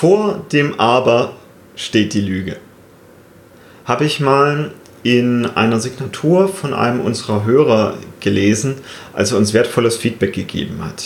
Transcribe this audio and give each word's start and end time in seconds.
Vor 0.00 0.44
dem 0.52 0.78
Aber 0.78 1.32
steht 1.74 2.14
die 2.14 2.20
Lüge. 2.20 2.58
Habe 3.84 4.04
ich 4.04 4.20
mal 4.20 4.70
in 5.02 5.44
einer 5.44 5.80
Signatur 5.80 6.46
von 6.46 6.72
einem 6.72 7.00
unserer 7.00 7.44
Hörer 7.44 7.94
gelesen, 8.20 8.76
als 9.12 9.32
er 9.32 9.38
uns 9.38 9.54
wertvolles 9.54 9.96
Feedback 9.96 10.34
gegeben 10.34 10.78
hat. 10.84 11.02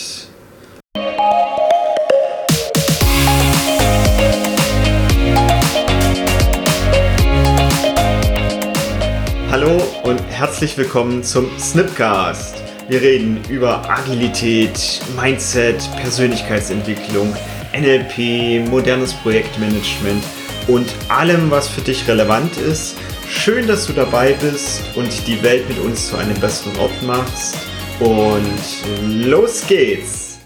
Hallo 9.49 9.81
und 10.03 10.21
herzlich 10.29 10.77
willkommen 10.77 11.23
zum 11.23 11.47
Snipcast. 11.57 12.61
Wir 12.89 13.01
reden 13.01 13.39
über 13.49 13.89
Agilität, 13.89 15.01
Mindset, 15.19 15.81
Persönlichkeitsentwicklung, 15.99 17.33
NLP, 17.73 18.69
modernes 18.69 19.13
Projektmanagement 19.13 20.23
und 20.67 20.93
allem, 21.09 21.49
was 21.49 21.67
für 21.67 21.81
dich 21.81 22.07
relevant 22.07 22.57
ist. 22.57 22.95
Schön, 23.27 23.67
dass 23.67 23.87
du 23.87 23.93
dabei 23.93 24.33
bist 24.33 24.81
und 24.95 25.09
die 25.27 25.41
Welt 25.41 25.67
mit 25.67 25.79
uns 25.79 26.09
zu 26.09 26.17
einem 26.17 26.39
besseren 26.39 26.77
Ort 26.77 27.01
machst. 27.01 27.57
Und 27.99 29.25
los 29.25 29.65
geht's! 29.67 30.39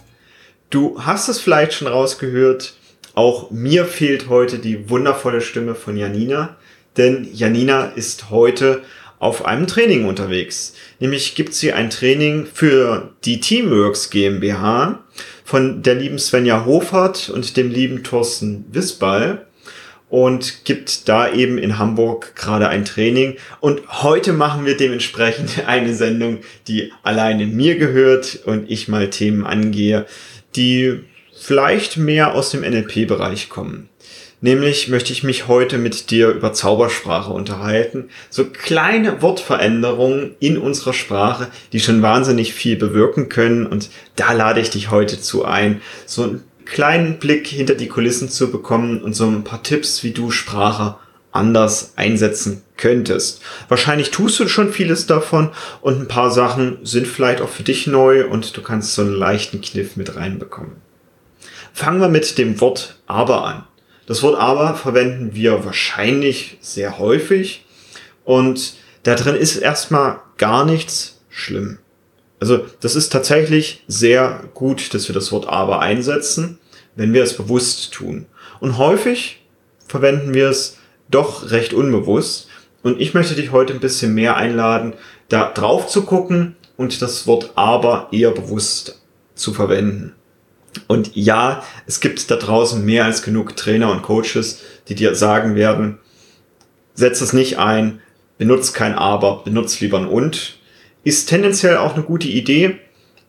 Du 0.70 1.02
hast 1.02 1.28
es 1.28 1.40
vielleicht 1.40 1.74
schon 1.74 1.88
rausgehört, 1.88 2.76
auch 3.14 3.52
mir 3.52 3.86
fehlt 3.86 4.30
heute 4.30 4.60
die 4.60 4.90
wundervolle 4.90 5.42
Stimme 5.42 5.76
von 5.76 5.98
Janina, 5.98 6.56
denn 6.98 7.28
Janina 7.34 7.86
ist 7.86 8.30
heute 8.30 8.82
auf 9.20 9.46
einem 9.46 9.68
Training 9.68 10.06
unterwegs. 10.06 10.76
Nämlich 11.00 11.36
gibt 11.36 11.54
sie 11.54 11.74
ein 11.74 11.90
Training 11.90 12.46
für 12.46 13.14
die 13.26 13.40
Teamworks 13.40 14.10
GmbH 14.10 15.04
von 15.48 15.82
der 15.82 15.96
lieben 15.96 16.20
Svenja 16.20 16.66
Hofert 16.66 17.30
und 17.30 17.56
dem 17.56 17.72
lieben 17.72 18.04
Thorsten 18.04 18.66
Wisball 18.70 19.48
und 20.10 20.66
gibt 20.66 21.08
da 21.08 21.32
eben 21.32 21.58
in 21.58 21.80
Hamburg 21.80 22.36
gerade 22.36 22.68
ein 22.68 22.84
Training. 22.84 23.38
Und 23.62 24.04
heute 24.04 24.34
machen 24.34 24.66
wir 24.66 24.76
dementsprechend 24.76 25.64
eine 25.68 25.96
Sendung, 25.96 26.40
die 26.68 26.92
alleine 27.02 27.46
mir 27.46 27.78
gehört 27.78 28.42
und 28.44 28.70
ich 28.70 28.90
mal 28.90 29.10
Themen 29.10 29.46
angehe, 29.46 30.06
die 30.58 31.00
vielleicht 31.34 31.96
mehr 31.96 32.36
aus 32.36 32.50
dem 32.50 32.70
NLP-Bereich 32.70 33.48
kommen. 33.48 33.88
Nämlich 34.40 34.88
möchte 34.88 35.12
ich 35.12 35.24
mich 35.24 35.48
heute 35.48 35.80
mit 35.80 36.12
dir 36.12 36.30
über 36.30 36.54
Zaubersprache 36.54 37.32
unterhalten. 37.32 38.10
So 38.30 38.46
kleine 38.46 39.22
Wortveränderungen 39.24 40.36
in 40.40 40.60
unserer 40.60 40.94
Sprache, 40.94 41.48
die 41.74 41.80
schon 41.80 42.04
wahnsinnig 42.04 42.54
viel 42.54 42.76
bewirken 42.76 43.30
können. 43.30 43.66
Und 43.66 43.90
da 44.16 44.34
lade 44.34 44.62
ich 44.62 44.70
dich 44.70 44.92
heute 44.92 45.20
zu 45.20 45.46
ein, 45.46 45.82
so 46.06 46.24
einen 46.24 46.44
kleinen 46.66 47.18
Blick 47.18 47.48
hinter 47.48 47.74
die 47.74 47.88
Kulissen 47.88 48.30
zu 48.30 48.52
bekommen 48.52 49.02
und 49.02 49.14
so 49.14 49.26
ein 49.26 49.44
paar 49.44 49.64
Tipps, 49.64 50.04
wie 50.04 50.12
du 50.12 50.30
Sprache 50.30 50.98
anders 51.32 51.94
einsetzen 51.96 52.64
könntest. 52.78 53.42
Wahrscheinlich 53.70 54.12
tust 54.12 54.40
du 54.40 54.48
schon 54.48 54.72
vieles 54.72 55.08
davon 55.08 55.50
und 55.82 56.00
ein 56.00 56.08
paar 56.08 56.32
Sachen 56.32 56.80
sind 56.84 57.08
vielleicht 57.08 57.42
auch 57.42 57.50
für 57.50 57.64
dich 57.64 57.88
neu 57.88 58.28
und 58.28 58.56
du 58.56 58.62
kannst 58.62 58.94
so 58.94 59.02
einen 59.02 59.14
leichten 59.14 59.62
Kniff 59.62 59.96
mit 59.96 60.16
reinbekommen. 60.16 60.74
Fangen 61.74 62.02
wir 62.02 62.10
mit 62.10 62.38
dem 62.38 62.60
Wort 62.60 63.00
aber 63.08 63.46
an. 63.46 63.64
Das 64.08 64.24
Wort 64.24 64.40
aber 64.40 64.74
verwenden 64.74 65.36
wir 65.36 65.66
wahrscheinlich 65.66 66.58
sehr 66.62 66.98
häufig 66.98 67.66
und 68.24 68.74
da 69.04 69.16
drin 69.16 69.36
ist 69.36 69.58
erstmal 69.58 70.22
gar 70.38 70.66
nichts 70.66 71.20
schlimm. 71.30 71.78
Also 72.40 72.66
das 72.80 72.96
ist 72.96 73.10
tatsächlich 73.10 73.84
sehr 73.88 74.44
gut, 74.54 74.94
dass 74.94 75.08
wir 75.08 75.14
das 75.14 75.32
Wort 75.32 75.48
aber 75.48 75.82
einsetzen, 75.82 76.58
wenn 76.96 77.14
wir 77.14 77.24
es 77.24 77.36
bewusst 77.36 77.94
tun. 77.94 78.28
Und 78.60 78.78
häufig 78.78 79.44
verwenden 79.88 80.34
wir 80.34 80.50
es 80.50 80.78
doch 81.10 81.52
recht 81.52 81.74
unbewusst. 81.74 82.48
Und 82.84 83.02
ich 83.02 83.14
möchte 83.14 83.36
dich 83.36 83.52
heute 83.52 83.74
ein 83.74 83.80
bisschen 83.80 84.14
mehr 84.14 84.38
einladen, 84.38 84.94
da 85.30 85.52
drauf 85.52 85.88
zu 85.88 86.04
gucken 86.04 86.56
und 86.78 87.02
das 87.02 87.28
Wort 87.28 87.52
aber 87.56 88.08
eher 88.12 88.32
bewusst 88.32 89.02
zu 89.36 89.54
verwenden. 89.54 90.17
Und 90.88 91.16
ja, 91.16 91.64
es 91.86 92.00
gibt 92.00 92.30
da 92.30 92.36
draußen 92.36 92.84
mehr 92.84 93.06
als 93.06 93.22
genug 93.22 93.56
Trainer 93.56 93.92
und 93.92 94.04
Coaches, 94.04 94.62
die 94.88 94.96
dir 94.96 95.16
sagen 95.16 95.56
werden, 95.56 96.00
setz 96.94 97.22
es 97.22 97.34
nicht 97.34 97.58
ein, 97.58 98.02
benutzt 98.38 98.74
kein 98.74 98.96
Aber, 98.96 99.44
benutzt 99.44 99.82
lieber 99.82 99.98
ein 99.98 100.08
Und. 100.08 100.58
Ist 101.04 101.30
tendenziell 101.30 101.78
auch 101.78 101.96
eine 101.96 102.04
gute 102.04 102.28
Idee 102.28 102.80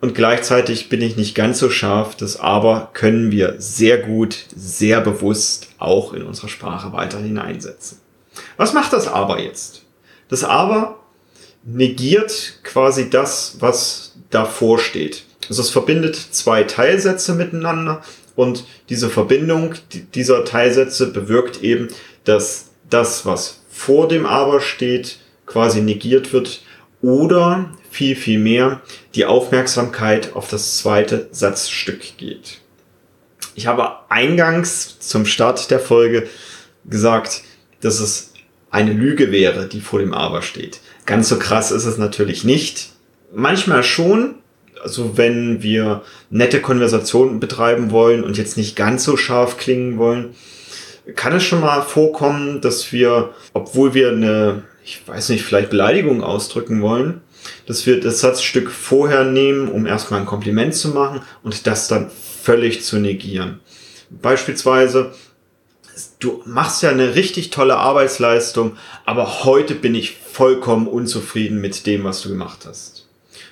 und 0.00 0.14
gleichzeitig 0.14 0.88
bin 0.88 1.02
ich 1.02 1.16
nicht 1.16 1.34
ganz 1.34 1.58
so 1.58 1.70
scharf. 1.70 2.16
Das 2.16 2.38
Aber 2.38 2.90
können 2.92 3.30
wir 3.30 3.56
sehr 3.58 3.98
gut, 3.98 4.46
sehr 4.54 5.00
bewusst 5.00 5.68
auch 5.78 6.12
in 6.12 6.22
unserer 6.22 6.48
Sprache 6.48 6.92
weiterhin 6.92 7.38
einsetzen. 7.38 8.00
Was 8.56 8.72
macht 8.72 8.92
das 8.92 9.08
Aber 9.08 9.40
jetzt? 9.40 9.82
Das 10.28 10.44
Aber 10.44 11.00
negiert 11.64 12.60
quasi 12.62 13.10
das, 13.10 13.56
was 13.60 14.16
davor 14.30 14.78
steht. 14.78 15.24
Also 15.48 15.62
es 15.62 15.70
verbindet 15.70 16.16
zwei 16.16 16.64
Teilsätze 16.64 17.34
miteinander 17.34 18.02
und 18.36 18.64
diese 18.88 19.08
Verbindung 19.08 19.74
dieser 20.14 20.44
Teilsätze 20.44 21.12
bewirkt 21.12 21.62
eben, 21.62 21.88
dass 22.24 22.66
das, 22.88 23.26
was 23.26 23.62
vor 23.68 24.08
dem 24.08 24.26
Aber 24.26 24.60
steht, 24.60 25.18
quasi 25.46 25.80
negiert 25.80 26.32
wird 26.32 26.62
oder 27.00 27.72
viel, 27.90 28.16
viel 28.16 28.38
mehr 28.38 28.82
die 29.14 29.24
Aufmerksamkeit 29.24 30.34
auf 30.34 30.48
das 30.48 30.78
zweite 30.78 31.28
Satzstück 31.32 32.16
geht. 32.16 32.60
Ich 33.54 33.66
habe 33.66 34.10
eingangs 34.10 34.98
zum 35.00 35.26
Start 35.26 35.70
der 35.70 35.80
Folge 35.80 36.28
gesagt, 36.84 37.42
dass 37.80 38.00
es 38.00 38.32
eine 38.70 38.92
Lüge 38.92 39.32
wäre, 39.32 39.66
die 39.66 39.80
vor 39.80 39.98
dem 39.98 40.12
Aber 40.12 40.42
steht. 40.42 40.80
Ganz 41.06 41.28
so 41.28 41.38
krass 41.38 41.70
ist 41.70 41.86
es 41.86 41.98
natürlich 41.98 42.44
nicht. 42.44 42.90
Manchmal 43.34 43.82
schon, 43.82 44.36
also 44.82 45.16
wenn 45.16 45.62
wir 45.62 46.02
nette 46.30 46.60
Konversationen 46.60 47.40
betreiben 47.40 47.90
wollen 47.90 48.24
und 48.24 48.36
jetzt 48.36 48.56
nicht 48.56 48.76
ganz 48.76 49.04
so 49.04 49.16
scharf 49.16 49.56
klingen 49.56 49.98
wollen, 49.98 50.34
kann 51.14 51.34
es 51.34 51.44
schon 51.44 51.60
mal 51.60 51.82
vorkommen, 51.82 52.60
dass 52.60 52.92
wir, 52.92 53.30
obwohl 53.54 53.94
wir 53.94 54.10
eine, 54.10 54.62
ich 54.84 55.06
weiß 55.06 55.30
nicht, 55.30 55.44
vielleicht 55.44 55.70
Beleidigung 55.70 56.22
ausdrücken 56.22 56.82
wollen, 56.82 57.22
dass 57.66 57.86
wir 57.86 58.00
das 58.00 58.20
Satzstück 58.20 58.70
vorher 58.70 59.24
nehmen, 59.24 59.68
um 59.68 59.86
erstmal 59.86 60.20
ein 60.20 60.26
Kompliment 60.26 60.74
zu 60.74 60.88
machen 60.88 61.22
und 61.42 61.66
das 61.66 61.88
dann 61.88 62.10
völlig 62.42 62.82
zu 62.84 62.98
negieren. 62.98 63.60
Beispielsweise, 64.10 65.12
du 66.18 66.42
machst 66.46 66.82
ja 66.82 66.90
eine 66.90 67.14
richtig 67.14 67.50
tolle 67.50 67.76
Arbeitsleistung, 67.76 68.76
aber 69.04 69.44
heute 69.44 69.74
bin 69.74 69.94
ich 69.94 70.16
vollkommen 70.16 70.86
unzufrieden 70.86 71.60
mit 71.60 71.86
dem, 71.86 72.04
was 72.04 72.22
du 72.22 72.28
gemacht 72.28 72.60
hast. 72.66 73.06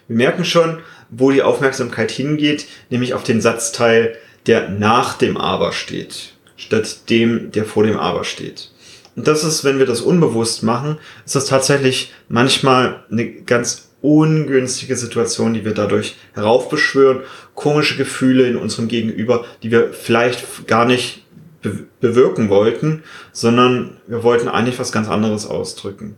Wir 0.09 0.17
merken 0.17 0.45
schon, 0.45 0.79
wo 1.11 1.31
die 1.31 1.43
Aufmerksamkeit 1.43 2.11
hingeht, 2.11 2.67
nämlich 2.91 3.15
auf 3.15 3.23
den 3.23 3.41
Satzteil, 3.41 4.17
der 4.47 4.69
nach 4.69 5.19
dem 5.19 5.37
Aber 5.37 5.73
steht, 5.73 6.35
statt 6.57 7.11
dem, 7.11 7.51
der 7.53 7.65
vor 7.65 7.85
dem 7.85 7.97
Aber 7.97 8.25
steht. 8.25 8.71
Und 9.17 9.27
das 9.27 9.45
ist, 9.45 9.65
wenn 9.65 9.79
wir 9.79 9.87
das 9.87 10.03
unbewusst 10.03 10.63
machen, 10.63 10.99
ist 11.25 11.35
das 11.35 11.47
tatsächlich 11.47 12.13
manchmal 12.29 13.05
eine 13.11 13.31
ganz 13.31 13.89
ungünstige 14.03 14.95
Situation, 14.95 15.55
die 15.55 15.65
wir 15.65 15.73
dadurch 15.73 16.17
heraufbeschwören, 16.35 17.21
komische 17.55 17.97
Gefühle 17.97 18.47
in 18.47 18.57
unserem 18.57 18.89
Gegenüber, 18.89 19.45
die 19.63 19.71
wir 19.71 19.93
vielleicht 19.93 20.67
gar 20.67 20.85
nicht 20.85 21.25
be 21.63 21.87
bewirken 22.01 22.51
wollten, 22.51 23.03
sondern 23.33 23.97
wir 24.07 24.23
wollten 24.23 24.49
eigentlich 24.49 24.79
was 24.79 24.93
ganz 24.93 25.09
anderes 25.09 25.47
ausdrücken. 25.47 26.17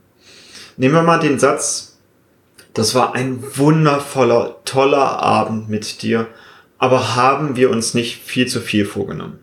Nehmen 0.76 0.94
wir 0.94 1.02
mal 1.02 1.18
den 1.18 1.38
Satz, 1.38 1.87
das 2.78 2.94
war 2.94 3.14
ein 3.14 3.42
wundervoller, 3.56 4.56
toller 4.64 5.20
Abend 5.20 5.68
mit 5.68 6.02
dir, 6.02 6.28
aber 6.78 7.16
haben 7.16 7.56
wir 7.56 7.70
uns 7.70 7.92
nicht 7.92 8.22
viel 8.22 8.46
zu 8.46 8.60
viel 8.60 8.84
vorgenommen. 8.84 9.40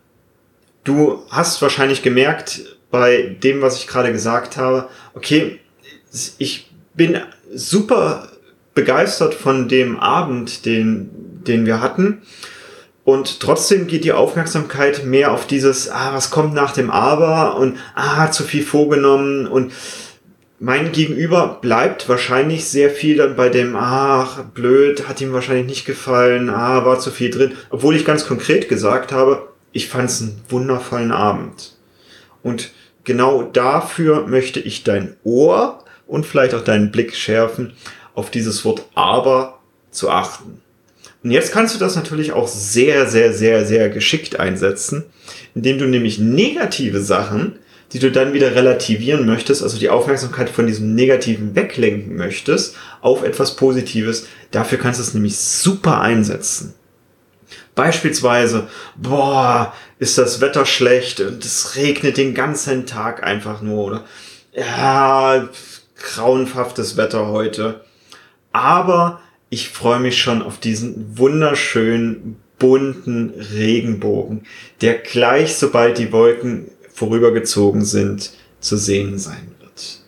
Du 0.86 1.24
hast 1.30 1.62
wahrscheinlich 1.62 2.02
gemerkt 2.02 2.62
bei 2.92 3.36
dem, 3.44 3.62
was 3.62 3.78
ich 3.78 3.88
gerade 3.88 4.14
gesagt 4.14 4.56
habe, 4.56 4.88
okay, 5.16 5.60
ich 6.38 6.72
bin 6.94 7.20
super 7.54 8.30
begeistert 8.74 9.34
von 9.34 9.68
dem 9.68 10.00
Abend, 10.00 10.66
den, 10.66 11.10
den 11.46 11.66
wir 11.66 11.82
hatten. 11.82 12.22
Und 13.04 13.42
trotzdem 13.42 13.88
geht 13.88 14.06
die 14.06 14.14
Aufmerksamkeit 14.14 15.06
mehr 15.06 15.34
auf 15.34 15.46
dieses, 15.46 15.90
ah, 15.90 16.14
was 16.14 16.32
kommt 16.32 16.54
nach 16.54 16.72
dem 16.72 16.90
Aber 16.90 17.58
und 17.58 17.78
ah, 17.96 18.32
zu 18.32 18.44
viel 18.44 18.64
vorgenommen 18.64 19.46
und 19.46 19.74
mein 20.60 20.92
Gegenüber 20.92 21.60
bleibt 21.62 22.08
wahrscheinlich 22.08 22.66
sehr 22.66 22.90
viel 22.90 23.18
dann 23.18 23.36
bei 23.36 23.50
dem, 23.50 23.76
ach, 23.76 24.44
blöd, 24.44 25.08
hat 25.08 25.20
ihm 25.20 25.34
wahrscheinlich 25.34 25.68
nicht 25.68 25.86
gefallen, 25.86 26.50
ah, 26.50 26.86
war 26.86 27.00
zu 27.00 27.12
viel 27.12 27.30
drin. 27.30 27.54
Obwohl 27.70 27.96
ich 27.96 28.06
ganz 28.06 28.26
konkret 28.26 28.70
gesagt 28.70 29.12
habe, 29.12 29.50
ich 29.74 29.90
fand 29.90 30.10
es 30.10 30.22
einen 30.22 30.42
wundervollen 30.48 31.12
Abend. 31.12 31.76
Und 32.42 32.72
genau 33.04 33.44
dafür 33.44 34.28
möchte 34.28 34.60
ich 34.62 34.84
dein 34.84 35.18
Ohr 35.24 35.84
und 36.08 36.26
vielleicht 36.26 36.54
auch 36.54 36.64
deinen 36.64 36.92
Blick 36.92 37.16
schärfen, 37.16 37.74
auf 38.14 38.32
dieses 38.32 38.64
Wort 38.64 38.86
aber 38.96 39.60
zu 39.92 40.10
achten. 40.10 40.62
Und 41.24 41.32
jetzt 41.32 41.52
kannst 41.52 41.76
du 41.76 41.80
das 41.80 41.96
natürlich 41.96 42.32
auch 42.32 42.48
sehr, 42.48 43.08
sehr, 43.08 43.34
sehr, 43.34 43.66
sehr 43.66 43.90
geschickt 43.90 44.40
einsetzen, 44.40 45.04
indem 45.56 45.80
du 45.80 45.88
nämlich 45.88 46.20
negative 46.20 47.02
Sachen, 47.02 47.58
die 47.96 48.00
du 48.00 48.12
dann 48.12 48.34
wieder 48.34 48.56
relativieren 48.56 49.26
möchtest, 49.26 49.64
also 49.64 49.78
die 49.78 49.88
Aufmerksamkeit 49.88 50.50
von 50.50 50.68
diesem 50.68 50.96
Negativen 50.96 51.56
weglenken 51.56 52.18
möchtest, 52.18 52.76
auf 53.00 53.24
etwas 53.24 53.56
Positives. 53.56 54.28
Dafür 54.52 54.78
kannst 54.78 55.00
du 55.00 55.04
es 55.04 55.14
nämlich 55.14 55.38
super 55.38 56.02
einsetzen. 56.02 56.74
Beispielsweise, 57.74 58.68
boah, 58.98 59.74
ist 59.98 60.18
das 60.18 60.42
Wetter 60.42 60.66
schlecht 60.66 61.22
und 61.22 61.46
es 61.46 61.78
regnet 61.78 62.18
den 62.18 62.34
ganzen 62.34 62.86
Tag 62.86 63.24
einfach 63.24 63.62
nur 63.62 63.86
oder 63.86 64.04
ja, 64.54 65.48
grauenhaftes 65.96 66.98
Wetter 66.98 67.28
heute. 67.28 67.86
Aber 68.52 69.22
ich 69.50 69.70
freue 69.70 70.02
mich 70.02 70.22
schon 70.22 70.42
auf 70.42 70.58
diesen 70.58 71.18
wunderschönen 71.18 72.42
bunten 72.60 73.34
Regenbogen, 73.54 74.46
der 74.82 74.96
gleich 74.96 75.56
sobald 75.56 75.98
die 75.98 76.12
Wolken 76.12 76.72
vorübergezogen 76.96 77.84
sind, 77.84 78.32
zu 78.62 78.78
sehen 78.78 79.20
sein 79.20 79.52
wird. 79.60 80.00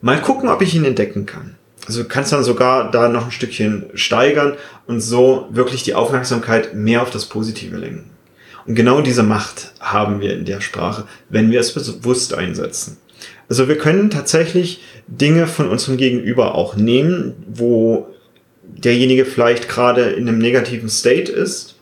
Mal 0.00 0.22
gucken, 0.22 0.48
ob 0.48 0.62
ich 0.62 0.74
ihn 0.74 0.84
entdecken 0.84 1.26
kann. 1.26 1.56
Also 1.86 2.02
du 2.02 2.08
kannst 2.08 2.32
dann 2.32 2.44
sogar 2.44 2.90
da 2.90 3.08
noch 3.08 3.26
ein 3.26 3.32
Stückchen 3.32 3.86
steigern 3.94 4.54
und 4.86 5.00
so 5.00 5.48
wirklich 5.50 5.82
die 5.82 5.94
Aufmerksamkeit 5.94 6.74
mehr 6.74 7.02
auf 7.02 7.10
das 7.10 7.26
Positive 7.26 7.76
lenken. 7.76 8.10
Und 8.66 8.74
genau 8.74 9.00
diese 9.00 9.22
Macht 9.22 9.72
haben 9.80 10.20
wir 10.20 10.34
in 10.34 10.44
der 10.44 10.60
Sprache, 10.60 11.04
wenn 11.28 11.50
wir 11.50 11.60
es 11.60 11.72
bewusst 11.72 12.34
einsetzen. 12.34 12.98
Also 13.48 13.68
wir 13.68 13.78
können 13.78 14.10
tatsächlich 14.10 14.82
Dinge 15.06 15.46
von 15.46 15.68
unserem 15.68 15.96
Gegenüber 15.96 16.54
auch 16.54 16.76
nehmen, 16.76 17.34
wo 17.48 18.08
derjenige 18.62 19.24
vielleicht 19.24 19.68
gerade 19.68 20.10
in 20.10 20.28
einem 20.28 20.38
negativen 20.38 20.88
State 20.88 21.30
ist 21.30 21.76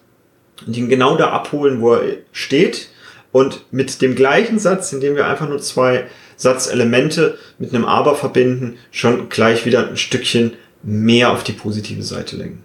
und 0.67 0.77
ihn 0.77 0.89
genau 0.89 1.17
da 1.17 1.31
abholen, 1.31 1.81
wo 1.81 1.95
er 1.95 2.17
steht 2.33 2.89
und 3.35 3.65
mit 3.73 4.01
dem 4.01 4.15
gleichen 4.15 4.61
Satz, 4.61 4.93
indem 4.93 5.17
wir 5.17 5.27
einfach 5.27 5.49
nur 5.49 5.61
zwei 5.61 6.07
Satzelemente 6.37 7.37
mit 7.59 7.75
einem 7.75 7.85
Aber 7.85 8.15
verbinden, 8.15 8.79
schon 8.93 9.29
gleich 9.29 9.67
wieder 9.67 9.89
ein 9.89 9.97
Stückchen 9.97 10.53
mehr 10.85 11.33
auf 11.33 11.43
die 11.43 11.51
positive 11.51 12.05
Seite 12.05 12.37
lenken. 12.37 12.65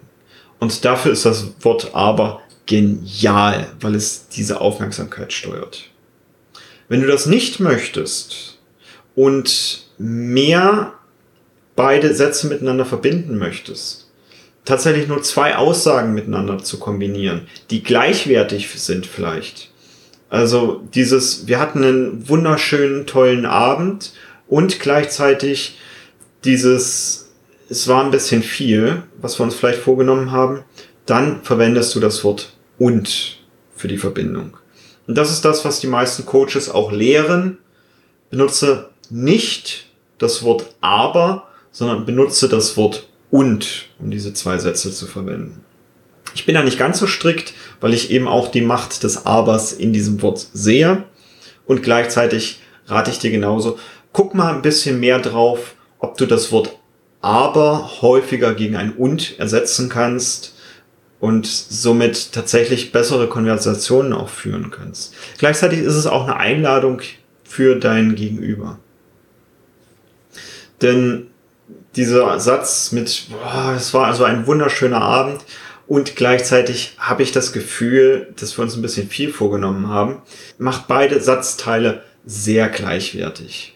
Und 0.59 0.85
dafür 0.85 1.11
ist 1.11 1.25
das 1.25 1.53
Wort 1.61 1.95
Aber 1.95 2.41
genial, 2.67 3.65
weil 3.79 3.95
es 3.95 4.27
diese 4.27 4.61
Aufmerksamkeit 4.61 5.33
steuert. 5.33 5.89
Wenn 6.87 7.01
du 7.01 7.07
das 7.07 7.25
nicht 7.25 7.59
möchtest 7.59 8.59
und 9.15 9.87
mehr 9.97 10.93
beide 11.75 12.13
Sätze 12.13 12.45
miteinander 12.45 12.85
verbinden 12.85 13.39
möchtest, 13.39 14.11
tatsächlich 14.65 15.07
nur 15.07 15.23
zwei 15.23 15.55
Aussagen 15.55 16.13
miteinander 16.13 16.59
zu 16.59 16.77
kombinieren, 16.77 17.47
die 17.71 17.81
gleichwertig 17.81 18.69
sind 18.69 19.07
vielleicht. 19.07 19.68
Also 20.29 20.83
dieses, 20.93 21.47
wir 21.47 21.59
hatten 21.59 21.83
einen 21.83 22.29
wunderschönen, 22.29 23.07
tollen 23.07 23.45
Abend 23.45 24.13
und 24.47 24.79
gleichzeitig 24.79 25.79
dieses, 26.45 27.31
es 27.69 27.87
war 27.87 28.03
ein 28.03 28.11
bisschen 28.11 28.43
viel, 28.43 29.03
was 29.19 29.39
wir 29.39 29.43
uns 29.43 29.55
vielleicht 29.55 29.79
vorgenommen 29.79 30.31
haben, 30.31 30.63
dann 31.05 31.41
verwendest 31.43 31.95
du 31.95 31.99
das 31.99 32.23
Wort 32.23 32.53
und 32.77 33.39
für 33.75 33.87
die 33.87 33.97
Verbindung. 33.97 34.57
Und 35.07 35.17
das 35.17 35.31
ist 35.31 35.43
das, 35.43 35.65
was 35.65 35.79
die 35.79 35.87
meisten 35.87 36.25
Coaches 36.25 36.69
auch 36.69 36.91
lehren. 36.91 37.57
Benutze 38.29 38.89
nicht 39.09 39.87
das 40.19 40.43
Wort 40.43 40.75
aber, 40.81 41.47
sondern 41.71 42.05
benutze 42.05 42.47
das 42.47 42.77
Wort 42.77 43.07
und, 43.31 43.87
um 43.99 44.11
diese 44.11 44.33
zwei 44.33 44.59
Sätze 44.59 44.91
zu 44.91 45.07
verwenden. 45.07 45.63
Ich 46.35 46.45
bin 46.45 46.55
da 46.55 46.63
nicht 46.63 46.79
ganz 46.79 46.99
so 46.99 47.07
strikt, 47.07 47.53
weil 47.81 47.93
ich 47.93 48.11
eben 48.11 48.27
auch 48.27 48.49
die 48.49 48.61
Macht 48.61 49.03
des 49.03 49.25
Abers 49.25 49.73
in 49.73 49.93
diesem 49.93 50.21
Wort 50.21 50.47
sehe. 50.53 51.03
Und 51.65 51.83
gleichzeitig 51.83 52.61
rate 52.87 53.11
ich 53.11 53.19
dir 53.19 53.31
genauso, 53.31 53.77
guck 54.13 54.33
mal 54.33 54.53
ein 54.53 54.61
bisschen 54.61 54.99
mehr 54.99 55.19
drauf, 55.19 55.75
ob 55.99 56.17
du 56.17 56.25
das 56.25 56.51
Wort 56.51 56.77
aber 57.21 58.01
häufiger 58.01 58.53
gegen 58.53 58.75
ein 58.75 58.93
und 58.93 59.37
ersetzen 59.39 59.89
kannst 59.89 60.55
und 61.19 61.45
somit 61.45 62.31
tatsächlich 62.31 62.91
bessere 62.91 63.27
Konversationen 63.27 64.13
auch 64.13 64.29
führen 64.29 64.71
kannst. 64.71 65.13
Gleichzeitig 65.37 65.79
ist 65.79 65.95
es 65.95 66.07
auch 66.07 66.23
eine 66.23 66.37
Einladung 66.37 67.01
für 67.43 67.75
dein 67.75 68.15
Gegenüber. 68.15 68.79
Denn 70.81 71.27
dieser 71.95 72.39
Satz 72.39 72.93
mit, 72.93 73.27
boah, 73.29 73.73
es 73.75 73.93
war 73.93 74.07
also 74.07 74.23
ein 74.23 74.47
wunderschöner 74.47 75.01
Abend 75.01 75.41
und 75.89 76.15
gleichzeitig 76.15 76.93
habe 76.99 77.23
ich 77.23 77.31
das 77.31 77.51
Gefühl, 77.51 78.31
dass 78.39 78.55
wir 78.55 78.61
uns 78.61 78.75
ein 78.75 78.83
bisschen 78.83 79.09
viel 79.09 79.33
vorgenommen 79.33 79.87
haben, 79.87 80.21
macht 80.59 80.87
beide 80.87 81.19
Satzteile 81.19 82.03
sehr 82.27 82.69
gleichwertig. 82.69 83.75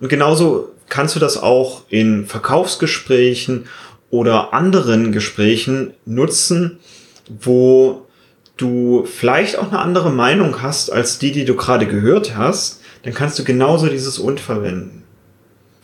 Und 0.00 0.08
genauso 0.08 0.72
kannst 0.88 1.14
du 1.14 1.20
das 1.20 1.40
auch 1.40 1.82
in 1.88 2.26
Verkaufsgesprächen 2.26 3.68
oder 4.10 4.52
anderen 4.52 5.12
Gesprächen 5.12 5.94
nutzen, 6.04 6.80
wo 7.28 8.08
du 8.56 9.04
vielleicht 9.06 9.56
auch 9.56 9.68
eine 9.68 9.78
andere 9.78 10.10
Meinung 10.10 10.60
hast 10.60 10.90
als 10.90 11.20
die, 11.20 11.30
die 11.30 11.44
du 11.44 11.54
gerade 11.54 11.86
gehört 11.86 12.36
hast, 12.36 12.80
dann 13.04 13.14
kannst 13.14 13.38
du 13.38 13.44
genauso 13.44 13.86
dieses 13.86 14.18
und 14.18 14.40
verwenden. 14.40 15.04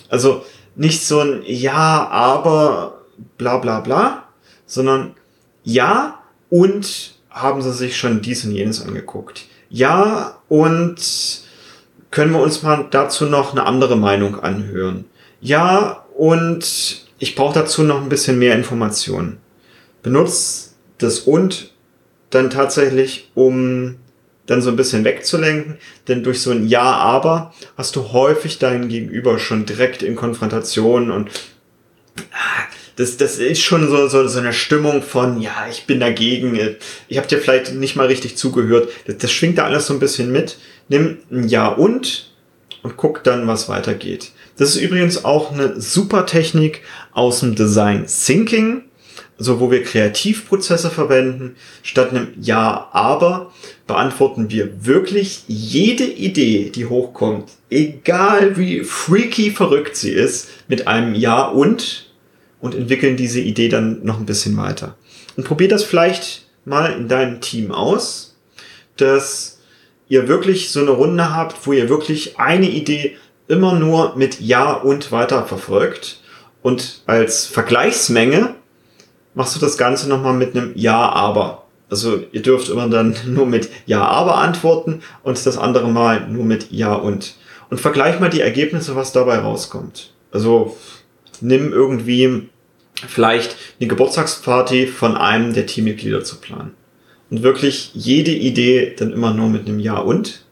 Also 0.09 0.45
nicht 0.75 1.07
so 1.07 1.21
ein 1.21 1.43
Ja, 1.47 2.09
aber 2.09 3.03
bla 3.39 3.59
bla 3.59 3.79
bla, 3.79 4.25
sondern 4.67 5.15
Ja 5.71 6.19
und 6.51 7.15
haben 7.31 7.63
sie 7.63 7.73
sich 7.73 7.97
schon 7.97 8.23
dies 8.23 8.45
und 8.45 8.53
jenes 8.53 8.83
angeguckt. 8.83 9.47
Ja 9.69 10.39
und 10.49 10.97
können 12.11 12.33
wir 12.33 12.41
uns 12.41 12.63
mal 12.63 12.89
dazu 12.91 13.27
noch 13.27 13.53
eine 13.53 13.67
andere 13.67 13.97
Meinung 13.97 14.41
anhören. 14.41 15.05
Ja 15.41 16.05
und 16.17 17.07
ich 17.19 17.35
brauche 17.37 17.55
dazu 17.55 17.85
noch 17.85 18.03
ein 18.03 18.09
bisschen 18.09 18.39
mehr 18.39 18.57
Informationen. 18.57 19.39
Benutzt 20.03 20.75
das 20.99 21.21
und 21.21 21.73
dann 22.31 22.51
tatsächlich, 22.51 23.31
um 23.35 23.97
dann 24.47 24.63
so 24.63 24.71
ein 24.71 24.77
bisschen 24.77 25.05
wegzulenken. 25.05 25.79
Denn 26.09 26.25
durch 26.25 26.43
so 26.43 26.51
ein 26.51 26.67
Ja, 26.67 26.83
aber 26.83 27.55
hast 27.77 27.95
du 27.95 28.13
häufig 28.13 28.59
deinen 28.59 28.89
Gegenüber 28.89 29.39
schon 29.39 29.67
direkt 29.67 30.03
in 30.03 30.17
Konfrontation 30.17 31.11
und 31.13 31.31
das, 33.01 33.17
das 33.17 33.39
ist 33.39 33.63
schon 33.63 33.89
so, 33.89 34.09
so, 34.09 34.29
so 34.29 34.39
eine 34.39 34.53
Stimmung 34.53 35.03
von, 35.03 35.41
ja, 35.41 35.67
ich 35.71 35.87
bin 35.87 36.01
dagegen, 36.01 36.59
ich 37.09 37.17
habe 37.17 37.27
dir 37.27 37.39
vielleicht 37.39 37.75
nicht 37.75 37.97
mal 37.97 38.07
richtig 38.07 38.37
zugehört. 38.37 38.91
Das, 39.07 39.17
das 39.17 39.33
schwingt 39.33 39.57
da 39.59 39.65
alles 39.65 39.87
so 39.87 39.95
ein 39.95 40.01
bisschen 40.01 40.31
mit. 40.31 40.59
Nimm 40.89 41.19
ein 41.31 41.49
Ja 41.49 41.69
und 41.69 42.27
und 42.83 42.97
guck 42.97 43.25
dann, 43.25 43.47
was 43.47 43.69
weitergeht. 43.69 44.33
Das 44.57 44.71
ist 44.71 44.83
übrigens 44.83 45.25
auch 45.25 45.53
eine 45.53 45.81
super 45.81 46.27
Technik 46.27 46.83
aus 47.13 47.41
dem 47.41 47.55
Design 47.55 48.07
Thinking 48.07 48.85
so 49.41 49.59
wo 49.59 49.71
wir 49.71 49.83
Kreativprozesse 49.83 50.91
verwenden, 50.91 51.57
statt 51.83 52.11
einem 52.11 52.29
Ja, 52.39 52.91
aber 52.93 53.51
beantworten 53.87 54.51
wir 54.51 54.85
wirklich 54.85 55.45
jede 55.49 56.05
Idee, 56.05 56.71
die 56.73 56.85
hochkommt, 56.85 57.51
egal 57.71 58.59
wie 58.59 58.85
freaky 58.85 59.51
verrückt 59.51 59.97
sie 59.97 60.11
ist, 60.11 60.49
mit 60.69 60.87
einem 60.87 61.15
Ja 61.15 61.47
und 61.47 62.10
und 62.61 62.75
entwickeln 62.75 63.17
diese 63.17 63.41
Idee 63.41 63.69
dann 63.69 64.05
noch 64.05 64.19
ein 64.19 64.27
bisschen 64.27 64.57
weiter. 64.57 64.97
Und 65.37 65.45
probier 65.45 65.69
das 65.69 65.85
vielleicht 65.85 66.47
mal 66.65 66.93
in 66.93 67.09
deinem 67.09 67.41
Team 67.41 67.73
aus, 67.73 68.37
dass 68.97 69.59
ihr 70.09 70.29
wirklich 70.29 70.71
so 70.71 70.81
eine 70.81 70.91
Runde 70.91 71.35
habt, 71.35 71.67
wo 71.67 71.73
ihr 71.73 71.89
wirklich 71.89 72.39
eine 72.39 72.69
Idee 72.69 73.17
immer 73.49 73.75
nur 73.75 74.17
mit 74.17 74.41
Ja 74.41 74.73
und 74.73 75.13
weiter 75.13 75.45
verfolgt 75.45 76.21
und 76.63 77.03
als 77.07 77.47
Vergleichsmenge 77.47 78.55
machst 79.35 79.57
du 79.57 79.61
das 79.61 79.79
Ganze 79.79 80.09
nochmal 80.09 80.35
mit 80.35 80.57
einem 80.57 80.73
Ja, 80.75 81.09
aber. 81.11 81.65
Also 81.89 82.23
ihr 82.33 82.43
dürft 82.43 82.69
immer 82.69 82.89
dann 82.89 83.17
nur 83.27 83.47
mit 83.47 83.71
Ja, 83.87 84.05
aber 84.05 84.37
antworten 84.37 85.03
und 85.23 85.45
das 85.45 85.59
andere 85.59 85.89
Mal 85.89 86.29
nur 86.29 86.45
mit 86.45 86.71
Ja 86.71 86.95
und. 86.95 87.35
Und 87.71 87.81
vergleich 87.81 88.19
mal 88.19 88.31
die 88.31 88.41
Ergebnisse, 88.41 88.97
was 88.97 89.13
dabei 89.13 89.39
rauskommt. 89.39 90.13
Also 90.33 90.77
nimm 91.43 91.73
irgendwie 91.73 92.49
vielleicht 93.07 93.57
eine 93.79 93.89
Geburtstagsparty 93.89 94.87
von 94.87 95.17
einem 95.17 95.53
der 95.55 95.67
Teammitglieder 95.67 96.25
zu 96.25 96.37
planen. 96.37 96.73
Und 97.31 97.43
wirklich 97.43 97.93
jede 97.95 98.33
Idee 98.33 98.95
dann 98.97 99.13
immer 99.13 99.33
nur 99.33 99.49
mit 99.49 99.67
einem 99.67 99.79
Ja 99.79 99.99
und. 99.99 100.45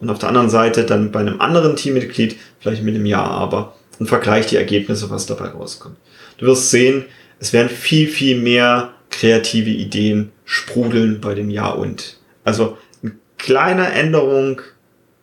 Und 0.00 0.10
auf 0.10 0.18
der 0.18 0.30
anderen 0.30 0.50
Seite 0.50 0.84
dann 0.84 1.12
bei 1.12 1.20
einem 1.20 1.40
anderen 1.40 1.76
Teammitglied 1.76 2.36
vielleicht 2.58 2.82
mit 2.82 2.94
einem 2.94 3.06
Ja, 3.06 3.22
aber. 3.22 3.76
Und 3.98 4.08
vergleich 4.08 4.46
die 4.46 4.56
Ergebnisse, 4.56 5.10
was 5.10 5.26
dabei 5.26 5.48
rauskommt. 5.48 5.96
Du 6.38 6.46
wirst 6.46 6.70
sehen, 6.70 7.04
es 7.38 7.52
werden 7.52 7.68
viel, 7.68 8.08
viel 8.08 8.40
mehr 8.40 8.94
kreative 9.10 9.70
Ideen 9.70 10.32
sprudeln 10.44 11.20
bei 11.20 11.34
dem 11.34 11.50
Ja 11.50 11.68
und. 11.70 12.18
Also 12.42 12.78
eine 13.02 13.12
kleine 13.38 13.92
Änderung, 13.92 14.60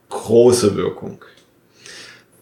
große 0.09 0.75
Wirkung. 0.75 1.23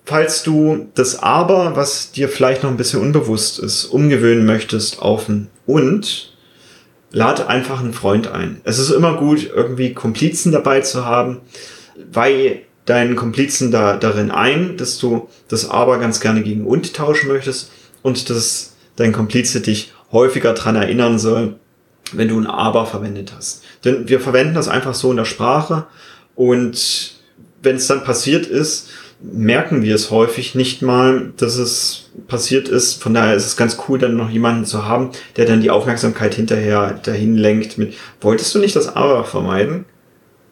Falls 0.07 0.41
du 0.41 0.87
das 0.95 1.21
Aber, 1.21 1.75
was 1.75 2.13
dir 2.13 2.29
vielleicht 2.29 2.63
noch 2.63 2.69
ein 2.69 2.77
bisschen 2.77 3.01
unbewusst 3.01 3.59
ist, 3.59 3.83
umgewöhnen 3.83 4.45
möchtest 4.45 5.01
auf 5.01 5.27
ein 5.27 5.49
Und, 5.65 6.33
lad 7.11 7.45
einfach 7.49 7.81
einen 7.81 7.91
Freund 7.91 8.29
ein. 8.29 8.61
Es 8.63 8.79
ist 8.79 8.89
immer 8.89 9.17
gut, 9.17 9.51
irgendwie 9.53 9.93
Komplizen 9.93 10.53
dabei 10.53 10.79
zu 10.79 11.03
haben, 11.03 11.41
weil 12.09 12.61
deinen 12.85 13.17
Komplizen 13.17 13.69
da, 13.69 13.97
darin 13.97 14.31
ein, 14.31 14.77
dass 14.77 14.97
du 14.97 15.27
das 15.49 15.69
Aber 15.69 15.99
ganz 15.99 16.21
gerne 16.21 16.41
gegen 16.41 16.65
und 16.65 16.93
tauschen 16.93 17.27
möchtest 17.27 17.69
und 18.01 18.29
dass 18.29 18.77
dein 18.95 19.11
Komplize 19.11 19.59
dich 19.59 19.91
häufiger 20.13 20.53
dran 20.53 20.77
erinnern 20.77 21.19
soll, 21.19 21.59
wenn 22.13 22.29
du 22.29 22.39
ein 22.39 22.47
Aber 22.47 22.85
verwendet 22.85 23.33
hast. 23.35 23.61
Denn 23.83 24.07
wir 24.07 24.21
verwenden 24.21 24.53
das 24.53 24.69
einfach 24.69 24.93
so 24.93 25.11
in 25.11 25.17
der 25.17 25.25
Sprache 25.25 25.85
und 26.33 27.13
wenn 27.61 27.75
es 27.75 27.87
dann 27.87 28.05
passiert 28.05 28.45
ist, 28.45 28.87
merken 29.19 29.81
wir 29.81 29.95
es 29.95 30.11
häufig 30.11 30.55
nicht 30.55 30.81
mal, 30.81 31.33
dass 31.37 31.57
es 31.57 32.11
passiert 32.27 32.69
ist. 32.69 33.01
Von 33.01 33.13
daher 33.13 33.35
ist 33.35 33.45
es 33.45 33.57
ganz 33.57 33.77
cool, 33.87 33.97
dann 33.97 34.15
noch 34.15 34.29
jemanden 34.29 34.65
zu 34.65 34.85
haben, 34.85 35.11
der 35.35 35.45
dann 35.45 35.61
die 35.61 35.71
Aufmerksamkeit 35.71 36.35
hinterher 36.35 36.99
dahin 37.03 37.35
lenkt 37.35 37.77
mit, 37.77 37.95
wolltest 38.21 38.53
du 38.53 38.59
nicht 38.59 38.75
das 38.75 38.95
Aber 38.95 39.23
vermeiden? 39.23 39.85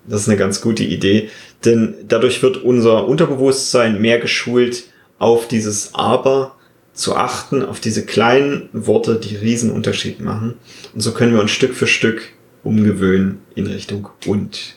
Das 0.08 0.22
ist 0.22 0.30
eine 0.30 0.38
ganz 0.38 0.62
gute 0.62 0.84
Idee, 0.84 1.30
denn 1.64 1.96
dadurch 2.08 2.44
wird 2.44 2.58
unser 2.58 3.08
Unterbewusstsein 3.08 4.00
mehr 4.00 4.20
geschult, 4.20 4.86
auf 5.18 5.48
dieses 5.48 5.96
Aber 5.96 6.56
zu 6.94 7.16
achten, 7.16 7.64
auf 7.64 7.80
diese 7.80 8.06
kleinen 8.06 8.70
Worte, 8.72 9.16
die 9.16 9.36
riesen 9.36 9.72
Unterschied 9.72 10.22
machen. 10.22 10.56
Und 10.94 11.02
so 11.02 11.12
können 11.12 11.34
wir 11.34 11.42
uns 11.42 11.52
Stück 11.52 11.74
für 11.74 11.88
Stück 11.88 12.22
umgewöhnen 12.64 13.40
in 13.56 13.68
Richtung 13.68 14.10
und. 14.26 14.76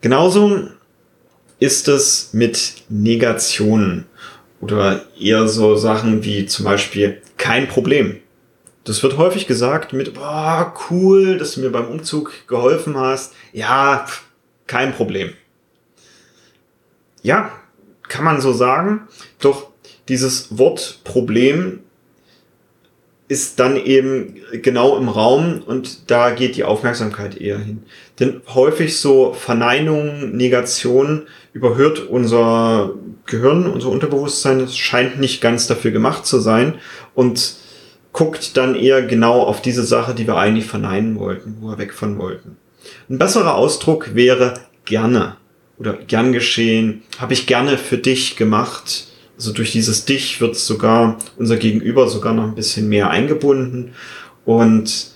Genauso 0.00 0.68
ist 1.58 1.88
es 1.88 2.32
mit 2.32 2.74
Negationen 2.88 4.06
oder 4.60 5.04
eher 5.18 5.48
so 5.48 5.76
Sachen 5.76 6.24
wie 6.24 6.46
zum 6.46 6.64
Beispiel 6.64 7.22
kein 7.36 7.68
Problem. 7.68 8.20
Das 8.84 9.02
wird 9.02 9.16
häufig 9.16 9.46
gesagt 9.46 9.92
mit, 9.92 10.14
boah, 10.14 10.74
cool, 10.90 11.36
dass 11.36 11.54
du 11.54 11.60
mir 11.60 11.70
beim 11.70 11.88
Umzug 11.88 12.32
geholfen 12.46 12.96
hast. 12.96 13.34
Ja, 13.52 14.06
kein 14.66 14.94
Problem. 14.94 15.34
Ja, 17.22 17.52
kann 18.08 18.24
man 18.24 18.40
so 18.40 18.52
sagen. 18.52 19.08
Doch 19.40 19.70
dieses 20.08 20.56
Wort 20.56 21.00
Problem 21.04 21.80
ist 23.28 23.60
dann 23.60 23.76
eben 23.76 24.36
genau 24.62 24.96
im 24.96 25.08
Raum 25.08 25.62
und 25.64 26.10
da 26.10 26.30
geht 26.30 26.56
die 26.56 26.64
Aufmerksamkeit 26.64 27.38
eher 27.38 27.58
hin. 27.58 27.82
Denn 28.18 28.40
häufig 28.54 28.98
so 28.98 29.34
Verneinungen, 29.34 30.34
Negationen 30.34 31.26
überhört 31.52 32.00
unser 32.08 32.94
Gehirn, 33.26 33.66
unser 33.66 33.90
Unterbewusstsein, 33.90 34.60
es 34.60 34.78
scheint 34.78 35.20
nicht 35.20 35.42
ganz 35.42 35.66
dafür 35.66 35.90
gemacht 35.90 36.24
zu 36.24 36.40
sein 36.40 36.76
und 37.14 37.56
guckt 38.12 38.56
dann 38.56 38.74
eher 38.74 39.02
genau 39.02 39.42
auf 39.42 39.60
diese 39.60 39.84
Sache, 39.84 40.14
die 40.14 40.26
wir 40.26 40.36
eigentlich 40.36 40.66
verneinen 40.66 41.18
wollten, 41.18 41.58
wo 41.60 41.68
wir 41.68 41.78
weg 41.78 41.92
von 41.92 42.18
wollten. 42.18 42.56
Ein 43.10 43.18
besserer 43.18 43.56
Ausdruck 43.56 44.14
wäre 44.14 44.54
gerne 44.86 45.36
oder 45.78 45.92
gern 45.92 46.32
geschehen, 46.32 47.02
habe 47.18 47.34
ich 47.34 47.46
gerne 47.46 47.76
für 47.76 47.98
dich 47.98 48.36
gemacht. 48.36 49.07
Also 49.38 49.52
durch 49.52 49.72
dieses 49.72 50.04
dich 50.04 50.40
wird 50.40 50.56
sogar 50.56 51.16
unser 51.36 51.56
Gegenüber 51.56 52.08
sogar 52.08 52.34
noch 52.34 52.42
ein 52.42 52.56
bisschen 52.56 52.88
mehr 52.88 53.10
eingebunden 53.10 53.92
und 54.44 55.12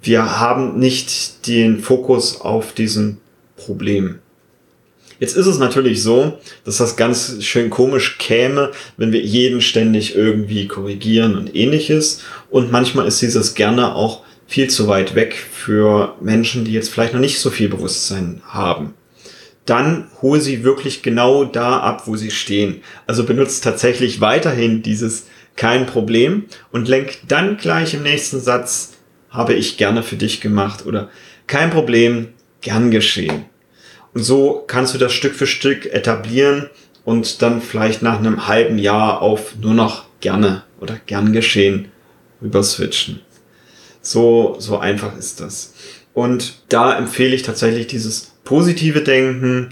wir 0.00 0.40
haben 0.40 0.78
nicht 0.78 1.46
den 1.46 1.78
Fokus 1.78 2.40
auf 2.40 2.72
diesem 2.72 3.18
Problem. 3.56 4.20
Jetzt 5.20 5.36
ist 5.36 5.46
es 5.46 5.58
natürlich 5.58 6.02
so, 6.02 6.38
dass 6.64 6.78
das 6.78 6.96
ganz 6.96 7.44
schön 7.44 7.70
komisch 7.70 8.18
käme, 8.18 8.72
wenn 8.96 9.12
wir 9.12 9.20
jeden 9.20 9.60
ständig 9.60 10.16
irgendwie 10.16 10.66
korrigieren 10.66 11.36
und 11.36 11.54
ähnliches. 11.54 12.22
Und 12.50 12.72
manchmal 12.72 13.06
ist 13.06 13.22
dieses 13.22 13.54
gerne 13.54 13.94
auch 13.94 14.22
viel 14.48 14.68
zu 14.68 14.88
weit 14.88 15.14
weg 15.14 15.34
für 15.34 16.16
Menschen, 16.20 16.64
die 16.64 16.72
jetzt 16.72 16.88
vielleicht 16.88 17.12
noch 17.12 17.20
nicht 17.20 17.38
so 17.38 17.50
viel 17.50 17.68
Bewusstsein 17.68 18.42
haben. 18.48 18.94
Dann 19.64 20.08
hol 20.20 20.40
sie 20.40 20.64
wirklich 20.64 21.02
genau 21.02 21.44
da 21.44 21.78
ab, 21.78 22.06
wo 22.06 22.16
sie 22.16 22.30
stehen. 22.30 22.82
Also 23.06 23.24
benutzt 23.24 23.62
tatsächlich 23.62 24.20
weiterhin 24.20 24.82
dieses 24.82 25.26
kein 25.56 25.86
Problem 25.86 26.46
und 26.72 26.88
lenk 26.88 27.18
dann 27.28 27.56
gleich 27.56 27.94
im 27.94 28.02
nächsten 28.02 28.40
Satz 28.40 28.94
habe 29.30 29.54
ich 29.54 29.76
gerne 29.76 30.02
für 30.02 30.16
dich 30.16 30.40
gemacht 30.40 30.86
oder 30.86 31.10
kein 31.46 31.70
Problem, 31.70 32.28
gern 32.60 32.90
geschehen. 32.90 33.44
Und 34.14 34.22
so 34.22 34.64
kannst 34.66 34.94
du 34.94 34.98
das 34.98 35.12
Stück 35.12 35.34
für 35.34 35.46
Stück 35.46 35.86
etablieren 35.86 36.68
und 37.04 37.42
dann 37.42 37.60
vielleicht 37.60 38.02
nach 38.02 38.18
einem 38.18 38.46
halben 38.46 38.78
Jahr 38.78 39.22
auf 39.22 39.56
nur 39.60 39.74
noch 39.74 40.04
gerne 40.20 40.64
oder 40.80 40.98
gern 41.06 41.32
geschehen 41.32 41.90
rüber 42.40 42.62
switchen. 42.62 43.20
So, 44.00 44.56
so 44.58 44.78
einfach 44.78 45.16
ist 45.16 45.40
das. 45.40 45.74
Und 46.12 46.62
da 46.68 46.96
empfehle 46.96 47.34
ich 47.34 47.42
tatsächlich 47.42 47.86
dieses 47.86 48.31
positive 48.44 49.00
Denken, 49.00 49.70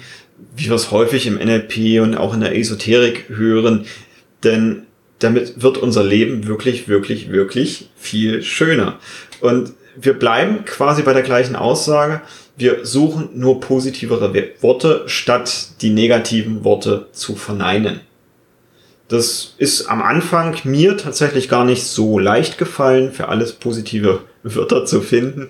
wie 0.57 0.67
wir 0.67 0.75
es 0.75 0.91
häufig 0.91 1.27
im 1.27 1.37
NLP 1.37 2.01
und 2.03 2.17
auch 2.17 2.35
in 2.35 2.41
der 2.41 2.57
Esoterik 2.57 3.29
hören, 3.29 3.87
denn 4.45 4.87
damit 5.19 5.63
wird 5.63 5.79
unser 5.79 6.03
Leben 6.03 6.47
wirklich, 6.47 6.89
wirklich, 6.89 7.31
wirklich 7.31 7.91
viel 7.97 8.43
schöner. 8.43 8.99
Und 9.41 9.75
wir 9.97 10.15
bleiben 10.15 10.65
quasi 10.65 11.03
bei 11.03 11.13
der 11.13 11.23
gleichen 11.23 11.57
Aussage. 11.57 12.23
Wir 12.57 12.85
suchen 12.87 13.31
nur 13.35 13.61
positivere 13.61 14.33
Worte, 14.61 15.03
statt 15.07 15.69
die 15.83 15.91
negativen 15.91 16.65
Worte 16.65 17.09
zu 17.13 17.37
verneinen. 17.37 18.01
Das 19.09 19.55
ist 19.59 19.87
am 19.87 20.03
Anfang 20.03 20.57
mir 20.65 20.97
tatsächlich 20.97 21.49
gar 21.49 21.65
nicht 21.65 21.83
so 21.83 22.19
leicht 22.19 22.59
gefallen, 22.59 23.13
für 23.13 23.29
alles 23.29 23.53
positive 23.53 24.21
Wörter 24.43 24.87
zu 24.87 25.01
finden, 25.01 25.49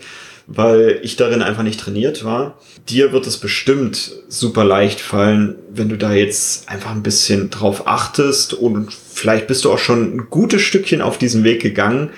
weil 0.51 0.99
ich 1.03 1.17
darin 1.17 1.43
einfach 1.43 1.63
nicht 1.63 1.81
trainiert 1.81 2.25
war. 2.25 2.59
Dir 2.89 3.13
wird 3.13 3.27
es 3.27 3.39
bestimmt 3.39 4.11
super 4.29 4.65
leicht 4.65 5.01
fallen, 5.01 5.55
wenn 5.71 5.89
du 5.89 5.97
da 5.97 6.13
jetzt 6.13 6.69
einfach 6.69 6.91
ein 6.91 7.03
bisschen 7.03 7.49
drauf 7.49 7.87
achtest 7.87 8.53
und 8.53 8.93
vielleicht 8.93 9.47
bist 9.47 9.65
du 9.65 9.73
auch 9.73 9.79
schon 9.79 10.17
ein 10.17 10.27
gutes 10.29 10.61
Stückchen 10.61 11.01
auf 11.01 11.17
diesem 11.17 11.45
Weg 11.45 11.63
gegangen, 11.63 12.11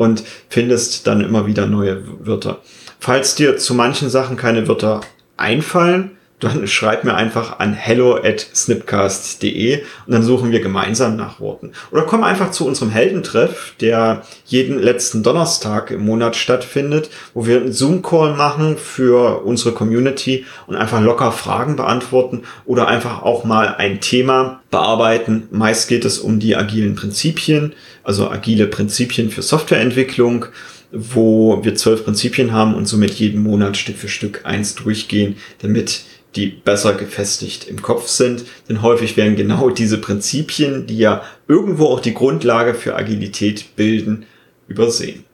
und 0.00 0.24
findest 0.48 1.06
dann 1.06 1.20
immer 1.20 1.46
wieder 1.46 1.66
neue 1.66 2.02
Wörter. 2.26 2.62
Falls 3.00 3.34
dir 3.34 3.58
zu 3.58 3.74
manchen 3.74 4.08
Sachen 4.08 4.38
keine 4.38 4.66
Wörter 4.66 5.02
einfallen, 5.36 6.12
dann 6.40 6.66
schreib 6.66 7.04
mir 7.04 7.14
einfach 7.14 7.58
an 7.58 7.72
hello 7.74 8.16
at 8.16 8.40
snipcast.de 8.40 9.82
und 10.06 10.12
dann 10.12 10.22
suchen 10.22 10.50
wir 10.50 10.60
gemeinsam 10.60 11.16
nach 11.16 11.38
Worten. 11.38 11.72
Oder 11.92 12.02
komm 12.02 12.24
einfach 12.24 12.50
zu 12.50 12.66
unserem 12.66 12.90
Heldentreff, 12.90 13.74
der 13.80 14.22
jeden 14.46 14.78
letzten 14.78 15.22
Donnerstag 15.22 15.90
im 15.90 16.04
Monat 16.04 16.36
stattfindet, 16.36 17.10
wo 17.34 17.46
wir 17.46 17.60
einen 17.60 17.72
Zoom-Call 17.72 18.34
machen 18.34 18.76
für 18.76 19.44
unsere 19.44 19.72
Community 19.72 20.46
und 20.66 20.76
einfach 20.76 21.00
locker 21.00 21.32
Fragen 21.32 21.76
beantworten 21.76 22.42
oder 22.64 22.88
einfach 22.88 23.22
auch 23.22 23.44
mal 23.44 23.76
ein 23.76 24.00
Thema 24.00 24.60
bearbeiten. 24.70 25.48
Meist 25.50 25.88
geht 25.88 26.04
es 26.04 26.18
um 26.18 26.40
die 26.40 26.56
agilen 26.56 26.94
Prinzipien, 26.94 27.74
also 28.02 28.30
agile 28.30 28.66
Prinzipien 28.66 29.30
für 29.30 29.42
Softwareentwicklung 29.42 30.46
wo 30.92 31.62
wir 31.62 31.74
zwölf 31.76 32.04
Prinzipien 32.04 32.52
haben 32.52 32.74
und 32.74 32.86
somit 32.86 33.12
jeden 33.12 33.42
Monat 33.42 33.76
Stück 33.76 33.96
für 33.96 34.08
Stück 34.08 34.40
eins 34.44 34.74
durchgehen, 34.74 35.36
damit 35.60 36.02
die 36.36 36.46
besser 36.46 36.94
gefestigt 36.94 37.66
im 37.68 37.82
Kopf 37.82 38.06
sind. 38.08 38.44
Denn 38.68 38.82
häufig 38.82 39.16
werden 39.16 39.36
genau 39.36 39.70
diese 39.70 39.98
Prinzipien, 39.98 40.86
die 40.86 40.98
ja 40.98 41.22
irgendwo 41.48 41.86
auch 41.86 42.00
die 42.00 42.14
Grundlage 42.14 42.74
für 42.74 42.96
Agilität 42.96 43.76
bilden, 43.76 44.26
übersehen. 44.68 45.24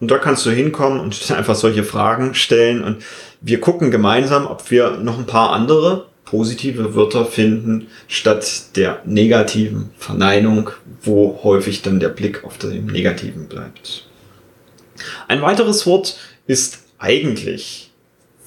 Und 0.00 0.10
da 0.10 0.18
kannst 0.18 0.46
du 0.46 0.50
hinkommen 0.50 1.00
und 1.00 1.30
einfach 1.36 1.54
solche 1.54 1.84
Fragen 1.84 2.34
stellen 2.34 2.82
und 2.82 3.02
wir 3.40 3.60
gucken 3.60 3.90
gemeinsam, 3.90 4.46
ob 4.46 4.70
wir 4.70 4.92
noch 4.92 5.18
ein 5.18 5.26
paar 5.26 5.50
andere 5.50 6.06
positive 6.24 6.94
Wörter 6.94 7.26
finden, 7.26 7.88
statt 8.06 8.76
der 8.76 9.02
negativen 9.04 9.90
Verneinung, 9.98 10.70
wo 11.02 11.40
häufig 11.42 11.82
dann 11.82 11.98
der 11.98 12.10
Blick 12.10 12.44
auf 12.44 12.56
den 12.56 12.86
Negativen 12.86 13.48
bleibt. 13.48 14.06
Ein 15.26 15.42
weiteres 15.42 15.86
Wort 15.86 16.18
ist 16.46 16.84
eigentlich 16.98 17.90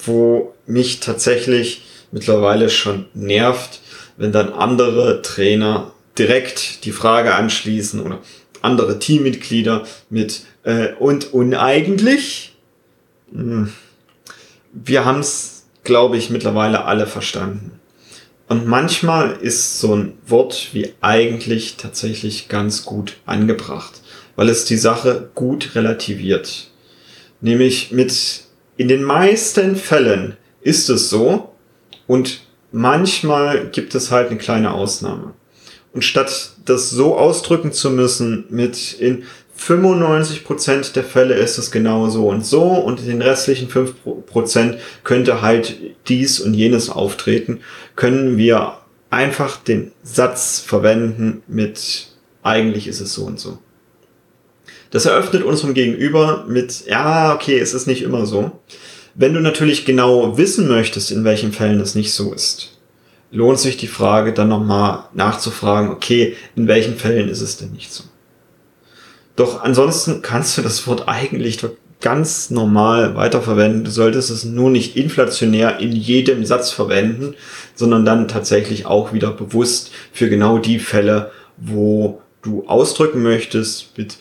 wo 0.06 0.53
mich 0.66 1.00
tatsächlich 1.00 1.84
mittlerweile 2.12 2.70
schon 2.70 3.06
nervt, 3.14 3.82
wenn 4.18 4.32
dann 4.32 4.54
andere 4.54 5.22
Trainer 5.22 5.92
direkt 6.18 6.86
die 6.86 6.92
Frage 6.92 7.36
anschließen 7.36 8.00
oder 8.00 8.20
andere 8.62 9.00
Teammitglieder 9.00 9.86
mit 10.10 10.44
äh, 10.64 10.94
und 10.94 11.34
uneigentlich. 11.34 12.56
Hm. 13.32 13.74
Wir 14.72 15.06
haben 15.06 15.20
es, 15.20 15.66
glaube 15.84 16.18
ich, 16.18 16.30
mittlerweile 16.30 16.86
alle 16.86 17.06
verstanden. 17.08 17.80
Und 18.48 18.68
manchmal 18.68 19.38
ist 19.42 19.80
so 19.80 19.96
ein 19.96 20.14
Wort 20.28 20.70
wie 20.74 20.94
eigentlich 21.02 21.78
tatsächlich 21.78 22.50
ganz 22.50 22.86
gut 22.86 23.18
angebracht, 23.26 24.02
weil 24.36 24.50
es 24.50 24.66
die 24.66 24.78
Sache 24.78 25.30
gut 25.34 25.76
relativiert. 25.76 26.70
Nämlich 27.42 27.92
mit 27.92 28.44
in 28.78 28.88
den 28.88 29.04
meisten 29.04 29.76
Fällen 29.76 30.38
ist 30.64 30.90
es 30.90 31.10
so 31.10 31.54
und 32.08 32.42
manchmal 32.72 33.70
gibt 33.70 33.96
es 33.96 34.12
halt 34.12 34.30
eine 34.30 34.40
kleine 34.40 34.74
Ausnahme. 34.74 35.34
Und 35.94 36.04
statt 36.04 36.54
das 36.66 36.90
so 36.90 37.18
ausdrücken 37.18 37.72
zu 37.72 37.92
müssen 37.92 38.46
mit 38.50 38.94
in 38.94 39.24
95% 39.60 40.94
der 40.94 41.04
Fälle 41.04 41.36
ist 41.36 41.58
es 41.58 41.72
genau 41.72 42.10
so 42.10 42.28
und 42.28 42.46
so 42.46 42.64
und 42.64 43.00
in 43.02 43.08
den 43.08 43.22
restlichen 43.22 43.70
5% 43.70 44.78
könnte 45.04 45.42
halt 45.42 45.76
dies 46.08 46.40
und 46.40 46.56
jenes 46.56 46.90
auftreten, 46.90 47.60
können 47.96 48.38
wir 48.38 48.80
einfach 49.12 49.58
den 49.58 49.92
Satz 50.02 50.60
verwenden 50.60 51.44
mit 51.48 52.08
eigentlich 52.42 52.88
ist 52.88 53.00
es 53.00 53.14
so 53.14 53.26
und 53.26 53.40
so. 53.40 53.60
Das 54.90 55.06
eröffnet 55.06 55.44
unserem 55.44 55.74
Gegenüber 55.74 56.46
mit, 56.48 56.86
ja, 56.88 57.34
okay, 57.34 57.58
es 57.58 57.74
ist 57.74 57.88
nicht 57.88 58.02
immer 58.04 58.26
so. 58.26 58.52
Wenn 59.16 59.34
du 59.34 59.40
natürlich 59.40 59.86
genau 59.86 60.38
wissen 60.38 60.68
möchtest, 60.68 61.12
in 61.12 61.24
welchen 61.24 61.52
Fällen 61.52 61.80
es 61.80 61.96
nicht 61.96 62.14
so 62.14 62.34
ist, 62.34 62.78
lohnt 63.32 63.60
sich 63.60 63.78
die 63.78 63.88
Frage 63.88 64.34
dann 64.34 64.50
nochmal 64.50 65.06
nachzufragen, 65.14 65.92
okay, 65.92 66.36
in 66.56 66.68
welchen 66.68 66.98
Fällen 66.98 67.30
ist 67.30 67.42
es 67.42 67.58
denn 67.58 67.72
nicht 67.72 67.92
so? 67.92 68.04
Doch 69.36 69.64
ansonsten 69.64 70.22
kannst 70.22 70.58
du 70.58 70.62
das 70.62 70.86
Wort 70.88 71.08
eigentlich 71.08 71.60
ganz 72.04 72.50
normal 72.50 73.16
weiterverwenden. 73.16 73.86
Du 73.86 73.92
solltest 73.92 74.30
es 74.30 74.44
nur 74.44 74.70
nicht 74.70 74.98
inflationär 74.98 75.80
in 75.80 75.94
jedem 75.94 76.46
Satz 76.46 76.70
verwenden, 76.70 77.34
sondern 77.76 78.06
dann 78.06 78.28
tatsächlich 78.28 78.86
auch 78.86 79.14
wieder 79.14 79.32
bewusst 79.32 79.92
für 80.12 80.30
genau 80.30 80.60
die 80.60 80.80
Fälle, 80.80 81.32
wo 81.58 82.22
du 82.42 82.68
ausdrücken 82.68 83.24
möchtest, 83.24 83.98
mit 83.98 84.18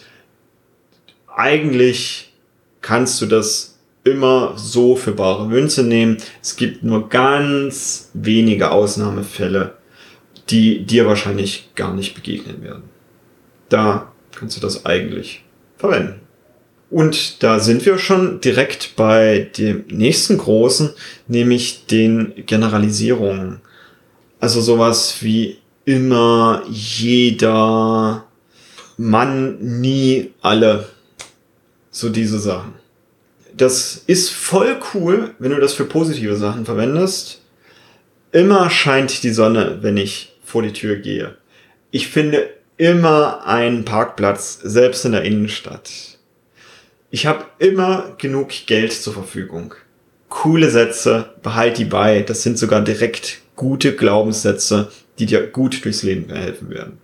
eigentlich 1.27 2.33
kannst 2.81 3.21
du 3.21 3.27
das 3.27 3.72
immer 4.05 4.55
so 4.57 4.97
für 4.97 5.13
bare 5.13 5.47
Münze 5.47 5.83
nehmen. 5.85 6.17
Es 6.43 6.57
gibt 6.57 6.83
nur 6.83 7.09
ganz 7.09 8.11
wenige 8.15 8.71
Ausnahmefälle, 8.71 9.77
die 10.51 10.85
dir 10.85 11.07
wahrscheinlich 11.07 11.71
gar 11.75 11.95
nicht 11.95 12.15
begegnen 12.15 12.63
werden. 12.63 12.85
Da 13.69 14.13
kannst 14.35 14.57
du 14.57 14.61
das 14.61 14.87
eigentlich 14.87 15.45
verwenden. 15.77 16.21
Und 16.91 17.43
da 17.43 17.59
sind 17.59 17.87
wir 17.87 17.97
schon 17.97 18.41
direkt 18.43 18.97
bei 18.97 19.51
dem 19.57 19.85
nächsten 19.89 20.37
großen, 20.37 20.91
nämlich 21.27 21.87
den 21.87 22.35
Generalisierungen. 22.45 23.63
Also 24.41 24.61
sowas 24.61 25.17
wie 25.23 25.57
immer, 25.87 26.63
jeder, 26.69 28.27
Mann, 28.99 29.81
nie, 29.81 30.33
alle. 30.43 30.89
So 31.91 32.11
diese 32.11 32.39
Sachen. 32.39 32.82
Das 33.63 34.03
ist 34.09 34.31
voll 34.31 34.81
cool, 34.93 35.37
wenn 35.39 35.53
du 35.53 35.61
das 35.61 35.75
für 35.75 35.85
positive 35.85 36.35
Sachen 36.35 36.65
verwendest. 36.65 37.43
Immer 38.33 38.69
scheint 38.71 39.23
die 39.23 39.31
Sonne, 39.31 39.79
wenn 39.83 39.97
ich 39.97 40.33
vor 40.45 40.63
die 40.63 40.73
Tür 40.73 40.97
gehe. 40.97 41.37
Ich 41.93 42.09
finde 42.09 42.51
immer 42.77 43.47
einen 43.47 43.85
Parkplatz, 43.85 44.59
selbst 44.65 45.05
in 45.05 45.13
der 45.13 45.23
Innenstadt. 45.23 46.19
Ich 47.13 47.27
habe 47.27 47.45
immer 47.61 48.17
genug 48.19 48.49
Geld 48.67 48.93
zur 48.93 49.13
Verfügung. 49.13 49.77
Coole 50.29 50.69
Sätze, 50.69 51.31
behalt 51.45 51.79
die 51.79 51.85
bei. 51.85 52.23
Das 52.23 52.43
sind 52.43 52.59
sogar 52.59 52.81
direkt 52.81 53.43
gute 53.55 53.95
Glaubenssätze, 53.95 54.91
die 55.21 55.27
dir 55.27 55.47
gut 55.47 55.85
durchs 55.85 56.03
Leben 56.03 56.35
helfen 56.35 56.69
werden. 56.69 56.99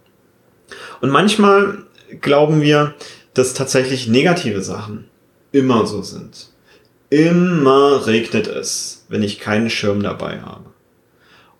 Und 1.00 1.10
manchmal 1.10 1.84
glauben 2.20 2.62
wir, 2.62 2.96
dass 3.32 3.54
tatsächlich 3.54 4.08
negative 4.08 4.60
Sachen 4.60 5.04
immer 5.58 5.86
so 5.86 6.02
sind. 6.02 6.50
Immer 7.10 8.06
regnet 8.06 8.46
es, 8.46 9.04
wenn 9.08 9.22
ich 9.22 9.40
keinen 9.40 9.70
Schirm 9.70 10.02
dabei 10.02 10.40
habe. 10.40 10.66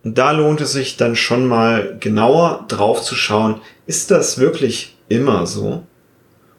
Und 0.05 0.19
da 0.19 0.31
lohnt 0.31 0.61
es 0.61 0.73
sich 0.73 0.97
dann 0.97 1.17
schon 1.17 1.47
mal 1.47 1.97
genauer 1.99 2.64
drauf 2.69 3.02
zu 3.02 3.14
schauen, 3.14 3.61
ist 3.87 4.11
das 4.11 4.38
wirklich 4.38 4.97
immer 5.09 5.47
so? 5.47 5.85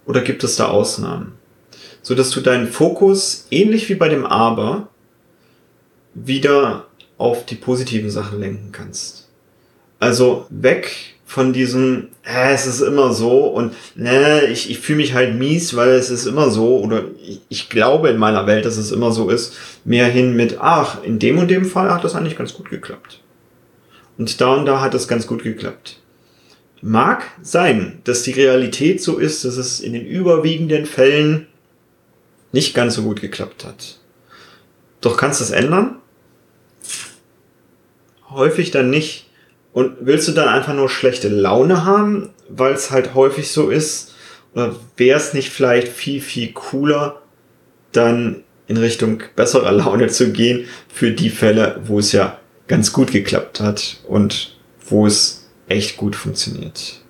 Oder 0.05 0.21
gibt 0.21 0.43
es 0.43 0.55
da 0.55 0.67
Ausnahmen? 0.67 1.33
So 2.01 2.15
dass 2.15 2.31
du 2.31 2.41
deinen 2.41 2.67
Fokus, 2.67 3.47
ähnlich 3.51 3.89
wie 3.89 3.95
bei 3.95 4.09
dem 4.09 4.25
Aber, 4.25 4.89
wieder 6.13 6.87
auf 7.17 7.45
die 7.45 7.55
positiven 7.55 8.09
Sachen 8.09 8.39
lenken 8.39 8.71
kannst. 8.71 9.29
Also 9.99 10.47
weg 10.49 11.15
von 11.29 11.53
diesem, 11.53 12.07
äh, 12.23 12.55
es 12.55 12.65
ist 12.65 12.81
immer 12.81 13.13
so 13.13 13.45
und 13.45 13.75
äh, 13.99 14.47
ich, 14.47 14.71
ich 14.71 14.79
fühle 14.79 14.97
mich 14.97 15.13
halt 15.13 15.35
mies, 15.37 15.75
weil 15.75 15.89
es 15.89 16.09
ist 16.09 16.25
immer 16.25 16.49
so 16.49 16.79
oder 16.79 17.03
ich, 17.23 17.39
ich 17.49 17.69
glaube 17.69 18.09
in 18.09 18.17
meiner 18.17 18.47
Welt, 18.47 18.65
dass 18.65 18.77
es 18.77 18.91
immer 18.91 19.11
so 19.11 19.29
ist, 19.29 19.55
mehr 19.85 20.07
hin 20.07 20.35
mit, 20.35 20.57
ach, 20.59 21.03
in 21.03 21.19
dem 21.19 21.37
und 21.37 21.51
dem 21.51 21.65
Fall 21.65 21.93
hat 21.93 22.03
das 22.03 22.15
eigentlich 22.15 22.35
ganz 22.35 22.55
gut 22.55 22.71
geklappt. 22.71 23.21
Und 24.17 24.41
da 24.41 24.55
und 24.55 24.65
da 24.65 24.81
hat 24.81 24.95
es 24.95 25.07
ganz 25.07 25.27
gut 25.27 25.43
geklappt. 25.43 25.99
Mag 26.81 27.27
sein, 27.43 28.01
dass 28.05 28.23
die 28.23 28.31
Realität 28.31 28.99
so 28.99 29.19
ist, 29.19 29.45
dass 29.45 29.57
es 29.57 29.81
in 29.81 29.93
den 29.93 30.07
überwiegenden 30.07 30.87
Fällen 30.87 31.45
nicht 32.53 32.73
ganz 32.73 32.95
so 32.95 33.03
gut 33.03 33.21
geklappt 33.21 33.65
hat. 33.65 33.99
Doch 34.99 35.15
kannst 35.15 35.41
du 35.41 35.43
es 35.43 35.51
ändern? 35.51 35.97
Häufig 38.31 38.71
dann 38.71 38.89
nicht. 38.89 39.28
Und 39.73 39.97
willst 40.01 40.27
du 40.27 40.31
dann 40.31 40.47
einfach 40.47 40.73
nur 40.73 40.89
schlechte 40.89 41.29
Laune 41.29 41.85
haben, 41.85 42.29
weil 42.49 42.73
es 42.73 42.91
halt 42.91 43.13
häufig 43.13 43.51
so 43.51 43.69
ist? 43.69 44.15
Oder 44.53 44.75
wäre 44.97 45.19
es 45.19 45.33
nicht 45.33 45.49
vielleicht 45.49 45.87
viel, 45.87 46.21
viel 46.21 46.51
cooler, 46.53 47.21
dann 47.91 48.43
in 48.67 48.77
Richtung 48.77 49.23
besserer 49.35 49.71
Laune 49.71 50.07
zu 50.07 50.31
gehen 50.31 50.67
für 50.93 51.11
die 51.11 51.29
Fälle, 51.29 51.81
wo 51.85 51.99
es 51.99 52.11
ja 52.11 52.39
ganz 52.67 52.93
gut 52.93 53.11
geklappt 53.11 53.59
hat 53.59 53.97
und 54.07 54.55
wo 54.85 55.05
es 55.05 55.49
echt 55.67 55.97
gut 55.97 56.15
funktioniert. 56.15 57.01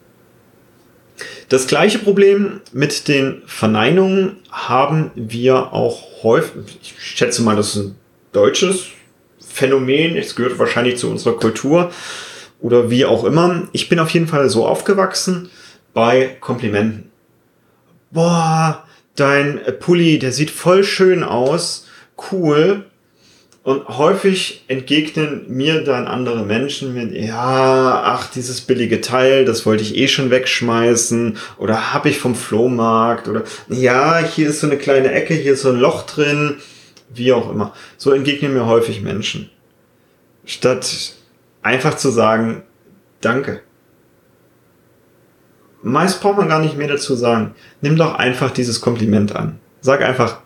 Das 1.49 1.67
gleiche 1.67 1.99
Problem 1.99 2.61
mit 2.71 3.07
den 3.07 3.41
Verneinungen 3.45 4.37
haben 4.51 5.11
wir 5.15 5.73
auch 5.73 6.23
häufig, 6.23 6.77
ich 6.81 6.95
schätze 6.99 7.41
mal, 7.41 7.55
das 7.55 7.75
ist 7.75 7.83
ein 7.83 7.95
deutsches 8.31 8.85
Phänomen, 9.39 10.15
es 10.15 10.35
gehört 10.35 10.59
wahrscheinlich 10.59 10.97
zu 10.97 11.09
unserer 11.09 11.35
Kultur, 11.35 11.91
oder 12.61 12.89
wie 12.89 13.05
auch 13.05 13.23
immer. 13.23 13.67
Ich 13.71 13.89
bin 13.89 13.99
auf 13.99 14.09
jeden 14.11 14.27
Fall 14.27 14.49
so 14.49 14.65
aufgewachsen 14.65 15.49
bei 15.93 16.37
Komplimenten. 16.39 17.11
Boah, 18.11 18.85
dein 19.15 19.59
Pulli, 19.79 20.19
der 20.19 20.31
sieht 20.31 20.51
voll 20.51 20.83
schön 20.83 21.23
aus, 21.23 21.87
cool. 22.31 22.85
Und 23.61 23.87
häufig 23.87 24.63
entgegnen 24.67 25.45
mir 25.47 25.83
dann 25.83 26.07
andere 26.07 26.43
Menschen 26.43 26.93
mit, 26.93 27.11
ja, 27.11 28.01
ach, 28.03 28.31
dieses 28.31 28.61
billige 28.61 29.01
Teil, 29.01 29.45
das 29.45 29.65
wollte 29.65 29.83
ich 29.83 29.95
eh 29.97 30.07
schon 30.07 30.31
wegschmeißen 30.31 31.37
oder 31.57 31.93
habe 31.93 32.09
ich 32.09 32.17
vom 32.19 32.35
Flohmarkt 32.35 33.27
oder 33.27 33.43
ja, 33.67 34.19
hier 34.19 34.49
ist 34.49 34.61
so 34.61 34.67
eine 34.67 34.77
kleine 34.77 35.11
Ecke, 35.11 35.33
hier 35.33 35.53
ist 35.53 35.63
so 35.63 35.69
ein 35.69 35.79
Loch 35.79 36.03
drin, 36.03 36.55
wie 37.13 37.33
auch 37.33 37.51
immer. 37.51 37.73
So 37.97 38.11
entgegnen 38.11 38.53
mir 38.53 38.65
häufig 38.65 39.01
Menschen. 39.01 39.49
Statt 40.45 41.13
einfach 41.61 41.95
zu 41.95 42.09
sagen, 42.09 42.63
danke. 43.21 43.61
Meist 45.81 46.21
braucht 46.21 46.37
man 46.37 46.49
gar 46.49 46.59
nicht 46.59 46.77
mehr 46.77 46.87
dazu 46.87 47.15
sagen. 47.15 47.55
Nimm 47.81 47.95
doch 47.95 48.15
einfach 48.15 48.51
dieses 48.51 48.81
Kompliment 48.81 49.35
an. 49.35 49.59
Sag 49.81 50.01
einfach, 50.01 50.41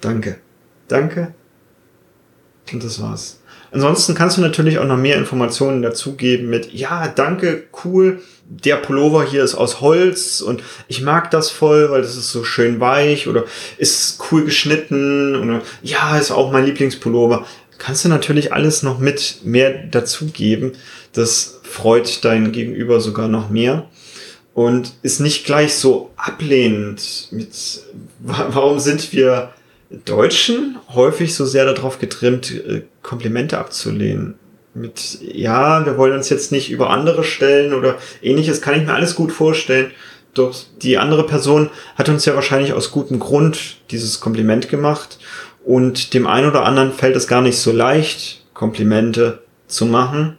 danke. 0.00 0.38
Danke. 0.88 1.34
Und 2.72 2.84
das 2.84 3.00
war's. 3.00 3.40
Ansonsten 3.72 4.14
kannst 4.14 4.36
du 4.36 4.40
natürlich 4.40 4.78
auch 4.78 4.86
noch 4.86 4.96
mehr 4.96 5.16
Informationen 5.16 5.82
dazugeben 5.82 6.48
mit, 6.48 6.72
ja, 6.72 7.08
danke, 7.08 7.64
cool, 7.84 8.20
der 8.48 8.76
Pullover 8.76 9.24
hier 9.24 9.42
ist 9.42 9.54
aus 9.54 9.80
Holz 9.80 10.40
und 10.40 10.62
ich 10.88 11.02
mag 11.02 11.30
das 11.30 11.50
voll, 11.50 11.90
weil 11.90 12.02
das 12.02 12.16
ist 12.16 12.30
so 12.30 12.44
schön 12.44 12.80
weich 12.80 13.26
oder 13.26 13.44
ist 13.76 14.20
cool 14.30 14.44
geschnitten 14.44 15.34
oder 15.34 15.62
ja, 15.82 16.16
ist 16.16 16.30
auch 16.30 16.52
mein 16.52 16.64
Lieblingspullover 16.64 17.44
kannst 17.78 18.04
du 18.04 18.08
natürlich 18.08 18.52
alles 18.52 18.82
noch 18.82 18.98
mit 18.98 19.40
mehr 19.44 19.72
dazugeben. 19.72 20.72
Das 21.12 21.60
freut 21.62 22.24
dein 22.24 22.52
Gegenüber 22.52 23.00
sogar 23.00 23.28
noch 23.28 23.50
mehr 23.50 23.88
und 24.54 24.94
ist 25.02 25.20
nicht 25.20 25.44
gleich 25.44 25.74
so 25.74 26.10
ablehnend 26.16 27.28
mit, 27.30 27.82
warum 28.20 28.78
sind 28.78 29.12
wir 29.12 29.52
Deutschen 30.04 30.78
häufig 30.94 31.34
so 31.34 31.44
sehr 31.44 31.72
darauf 31.72 31.98
getrimmt, 31.98 32.50
äh, 32.50 32.82
Komplimente 33.02 33.58
abzulehnen. 33.58 34.34
Mit, 34.74 35.18
ja, 35.20 35.86
wir 35.86 35.96
wollen 35.96 36.14
uns 36.14 36.28
jetzt 36.28 36.52
nicht 36.52 36.70
über 36.70 36.90
andere 36.90 37.22
stellen 37.22 37.72
oder 37.72 37.96
ähnliches, 38.20 38.60
kann 38.60 38.78
ich 38.78 38.86
mir 38.86 38.94
alles 38.94 39.14
gut 39.14 39.30
vorstellen. 39.30 39.90
Doch 40.34 40.54
die 40.82 40.98
andere 40.98 41.24
Person 41.24 41.70
hat 41.94 42.08
uns 42.08 42.24
ja 42.24 42.34
wahrscheinlich 42.34 42.72
aus 42.72 42.90
gutem 42.90 43.18
Grund 43.18 43.76
dieses 43.90 44.20
Kompliment 44.20 44.68
gemacht 44.68 45.18
und 45.66 46.14
dem 46.14 46.28
einen 46.28 46.48
oder 46.48 46.64
anderen 46.64 46.92
fällt 46.92 47.16
es 47.16 47.26
gar 47.26 47.42
nicht 47.42 47.58
so 47.58 47.72
leicht, 47.72 48.44
Komplimente 48.54 49.42
zu 49.66 49.84
machen. 49.84 50.36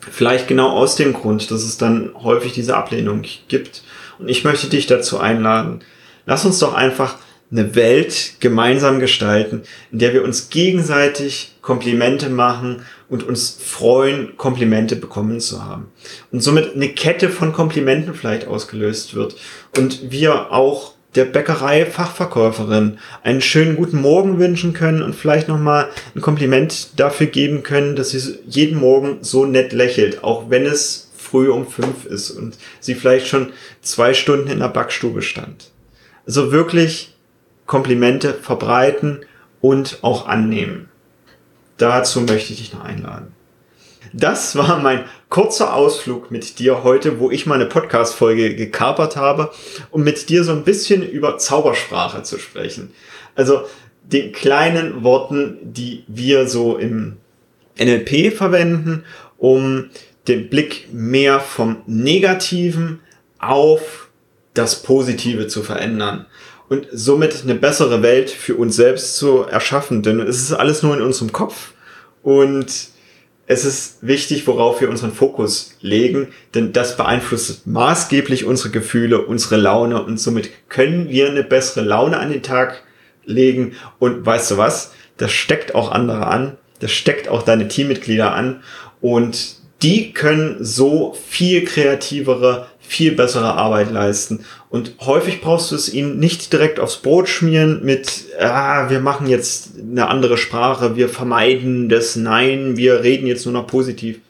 Vielleicht 0.00 0.48
genau 0.48 0.70
aus 0.70 0.96
dem 0.96 1.12
Grund, 1.12 1.50
dass 1.50 1.62
es 1.62 1.76
dann 1.76 2.12
häufig 2.14 2.54
diese 2.54 2.74
Ablehnung 2.74 3.22
gibt. 3.48 3.82
Und 4.18 4.28
ich 4.28 4.42
möchte 4.42 4.68
dich 4.68 4.86
dazu 4.86 5.20
einladen. 5.20 5.80
Lass 6.24 6.46
uns 6.46 6.60
doch 6.60 6.72
einfach 6.72 7.16
eine 7.50 7.74
Welt 7.74 8.36
gemeinsam 8.40 9.00
gestalten, 9.00 9.64
in 9.92 9.98
der 9.98 10.14
wir 10.14 10.24
uns 10.24 10.48
gegenseitig 10.48 11.56
Komplimente 11.60 12.30
machen 12.30 12.86
und 13.10 13.22
uns 13.22 13.58
freuen, 13.62 14.38
Komplimente 14.38 14.96
bekommen 14.96 15.40
zu 15.40 15.62
haben. 15.62 15.88
Und 16.32 16.40
somit 16.40 16.74
eine 16.74 16.88
Kette 16.88 17.28
von 17.28 17.52
Komplimenten 17.52 18.14
vielleicht 18.14 18.46
ausgelöst 18.46 19.14
wird 19.14 19.36
und 19.76 20.10
wir 20.10 20.52
auch 20.52 20.94
der 21.14 21.24
Bäckerei-Fachverkäuferin 21.26 22.98
einen 23.22 23.40
schönen 23.40 23.76
guten 23.76 24.00
Morgen 24.00 24.38
wünschen 24.38 24.72
können 24.72 25.02
und 25.02 25.14
vielleicht 25.14 25.48
nochmal 25.48 25.88
ein 26.14 26.20
Kompliment 26.20 26.98
dafür 26.98 27.26
geben 27.26 27.62
können, 27.62 27.96
dass 27.96 28.10
sie 28.10 28.38
jeden 28.46 28.78
Morgen 28.78 29.18
so 29.20 29.44
nett 29.44 29.72
lächelt, 29.72 30.24
auch 30.24 30.50
wenn 30.50 30.66
es 30.66 31.12
früh 31.16 31.50
um 31.50 31.66
fünf 31.66 32.04
ist 32.04 32.30
und 32.30 32.56
sie 32.80 32.94
vielleicht 32.94 33.28
schon 33.28 33.52
zwei 33.80 34.14
Stunden 34.14 34.48
in 34.48 34.60
der 34.60 34.68
Backstube 34.68 35.22
stand. 35.22 35.70
Also 36.26 36.52
wirklich 36.52 37.14
Komplimente 37.66 38.34
verbreiten 38.34 39.20
und 39.60 39.98
auch 40.02 40.26
annehmen. 40.26 40.88
Dazu 41.76 42.20
möchte 42.20 42.52
ich 42.52 42.58
dich 42.58 42.72
noch 42.72 42.84
einladen. 42.84 43.33
Das 44.16 44.54
war 44.54 44.78
mein 44.78 45.06
kurzer 45.28 45.74
Ausflug 45.74 46.30
mit 46.30 46.60
dir 46.60 46.84
heute, 46.84 47.18
wo 47.18 47.32
ich 47.32 47.46
meine 47.46 47.66
Podcast-Folge 47.66 48.54
gekapert 48.54 49.16
habe, 49.16 49.50
um 49.90 50.04
mit 50.04 50.28
dir 50.28 50.44
so 50.44 50.52
ein 50.52 50.62
bisschen 50.62 51.02
über 51.02 51.36
Zaubersprache 51.36 52.22
zu 52.22 52.38
sprechen. 52.38 52.92
Also 53.34 53.62
den 54.04 54.30
kleinen 54.30 55.02
Worten, 55.02 55.58
die 55.62 56.04
wir 56.06 56.46
so 56.46 56.76
im 56.76 57.16
NLP 57.76 58.32
verwenden, 58.32 59.02
um 59.36 59.90
den 60.28 60.48
Blick 60.48 60.92
mehr 60.92 61.40
vom 61.40 61.78
Negativen 61.88 63.00
auf 63.40 64.10
das 64.54 64.84
Positive 64.84 65.48
zu 65.48 65.64
verändern 65.64 66.26
und 66.68 66.86
somit 66.92 67.42
eine 67.42 67.56
bessere 67.56 68.02
Welt 68.02 68.30
für 68.30 68.54
uns 68.54 68.76
selbst 68.76 69.16
zu 69.16 69.42
erschaffen. 69.42 70.04
Denn 70.04 70.20
es 70.20 70.38
ist 70.38 70.52
alles 70.52 70.84
nur 70.84 70.96
in 70.96 71.02
unserem 71.02 71.32
Kopf 71.32 71.72
und 72.22 72.93
es 73.46 73.64
ist 73.64 73.98
wichtig, 74.00 74.46
worauf 74.46 74.80
wir 74.80 74.88
unseren 74.88 75.12
Fokus 75.12 75.76
legen, 75.80 76.28
denn 76.54 76.72
das 76.72 76.96
beeinflusst 76.96 77.66
maßgeblich 77.66 78.46
unsere 78.46 78.70
Gefühle, 78.70 79.26
unsere 79.26 79.56
Laune 79.56 80.02
und 80.02 80.18
somit 80.18 80.50
können 80.68 81.10
wir 81.10 81.28
eine 81.28 81.44
bessere 81.44 81.84
Laune 81.84 82.18
an 82.18 82.32
den 82.32 82.42
Tag 82.42 82.82
legen. 83.24 83.72
Und 83.98 84.24
weißt 84.24 84.52
du 84.52 84.56
was, 84.56 84.92
das 85.18 85.32
steckt 85.32 85.74
auch 85.74 85.92
andere 85.92 86.26
an, 86.26 86.56
das 86.80 86.92
steckt 86.92 87.28
auch 87.28 87.42
deine 87.42 87.68
Teammitglieder 87.68 88.32
an 88.32 88.62
und 89.00 89.56
die 89.82 90.12
können 90.12 90.56
so 90.60 91.14
viel 91.28 91.64
kreativere, 91.64 92.68
viel 92.86 93.12
bessere 93.12 93.54
Arbeit 93.54 93.90
leisten. 93.90 94.44
Und 94.70 94.94
häufig 95.00 95.40
brauchst 95.40 95.70
du 95.70 95.76
es 95.76 95.92
ihnen 95.92 96.18
nicht 96.18 96.52
direkt 96.52 96.78
aufs 96.78 96.98
Brot 96.98 97.28
schmieren 97.28 97.84
mit, 97.84 98.26
ah, 98.38 98.90
wir 98.90 99.00
machen 99.00 99.26
jetzt 99.26 99.70
eine 99.78 100.08
andere 100.08 100.36
Sprache, 100.36 100.96
wir 100.96 101.08
vermeiden 101.08 101.88
das 101.88 102.16
Nein, 102.16 102.76
wir 102.76 103.02
reden 103.02 103.26
jetzt 103.26 103.46
nur 103.46 103.54
noch 103.54 103.66
positiv. 103.66 104.20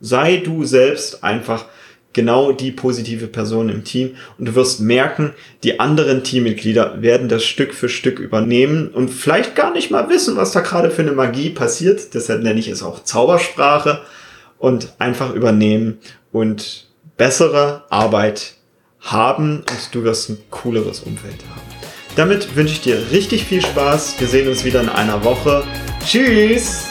Sei 0.00 0.38
du 0.38 0.64
selbst 0.64 1.22
einfach 1.22 1.66
genau 2.12 2.52
die 2.52 2.70
positive 2.70 3.26
Person 3.26 3.68
im 3.68 3.84
Team 3.84 4.16
und 4.38 4.46
du 4.46 4.54
wirst 4.54 4.80
merken, 4.80 5.32
die 5.62 5.80
anderen 5.80 6.24
Teammitglieder 6.24 7.02
werden 7.02 7.28
das 7.28 7.44
Stück 7.44 7.74
für 7.74 7.88
Stück 7.88 8.18
übernehmen 8.18 8.88
und 8.88 9.08
vielleicht 9.08 9.54
gar 9.56 9.72
nicht 9.72 9.90
mal 9.90 10.08
wissen, 10.08 10.36
was 10.36 10.52
da 10.52 10.60
gerade 10.60 10.90
für 10.90 11.02
eine 11.02 11.12
Magie 11.12 11.50
passiert. 11.50 12.14
Deshalb 12.14 12.42
nenne 12.42 12.60
ich 12.60 12.68
es 12.68 12.82
auch 12.82 13.02
Zaubersprache 13.02 14.00
und 14.58 14.94
einfach 14.98 15.34
übernehmen 15.34 15.98
und 16.32 16.86
bessere 17.16 17.84
Arbeit 17.90 18.54
haben 19.00 19.58
und 19.58 19.94
du 19.94 20.04
wirst 20.04 20.30
ein 20.30 20.38
cooleres 20.50 21.00
Umfeld 21.00 21.42
haben. 21.50 21.62
Damit 22.16 22.56
wünsche 22.56 22.74
ich 22.74 22.80
dir 22.80 23.10
richtig 23.10 23.44
viel 23.44 23.60
Spaß. 23.60 24.14
Wir 24.18 24.28
sehen 24.28 24.48
uns 24.48 24.64
wieder 24.64 24.80
in 24.80 24.88
einer 24.88 25.24
Woche. 25.24 25.64
Tschüss! 26.06 26.86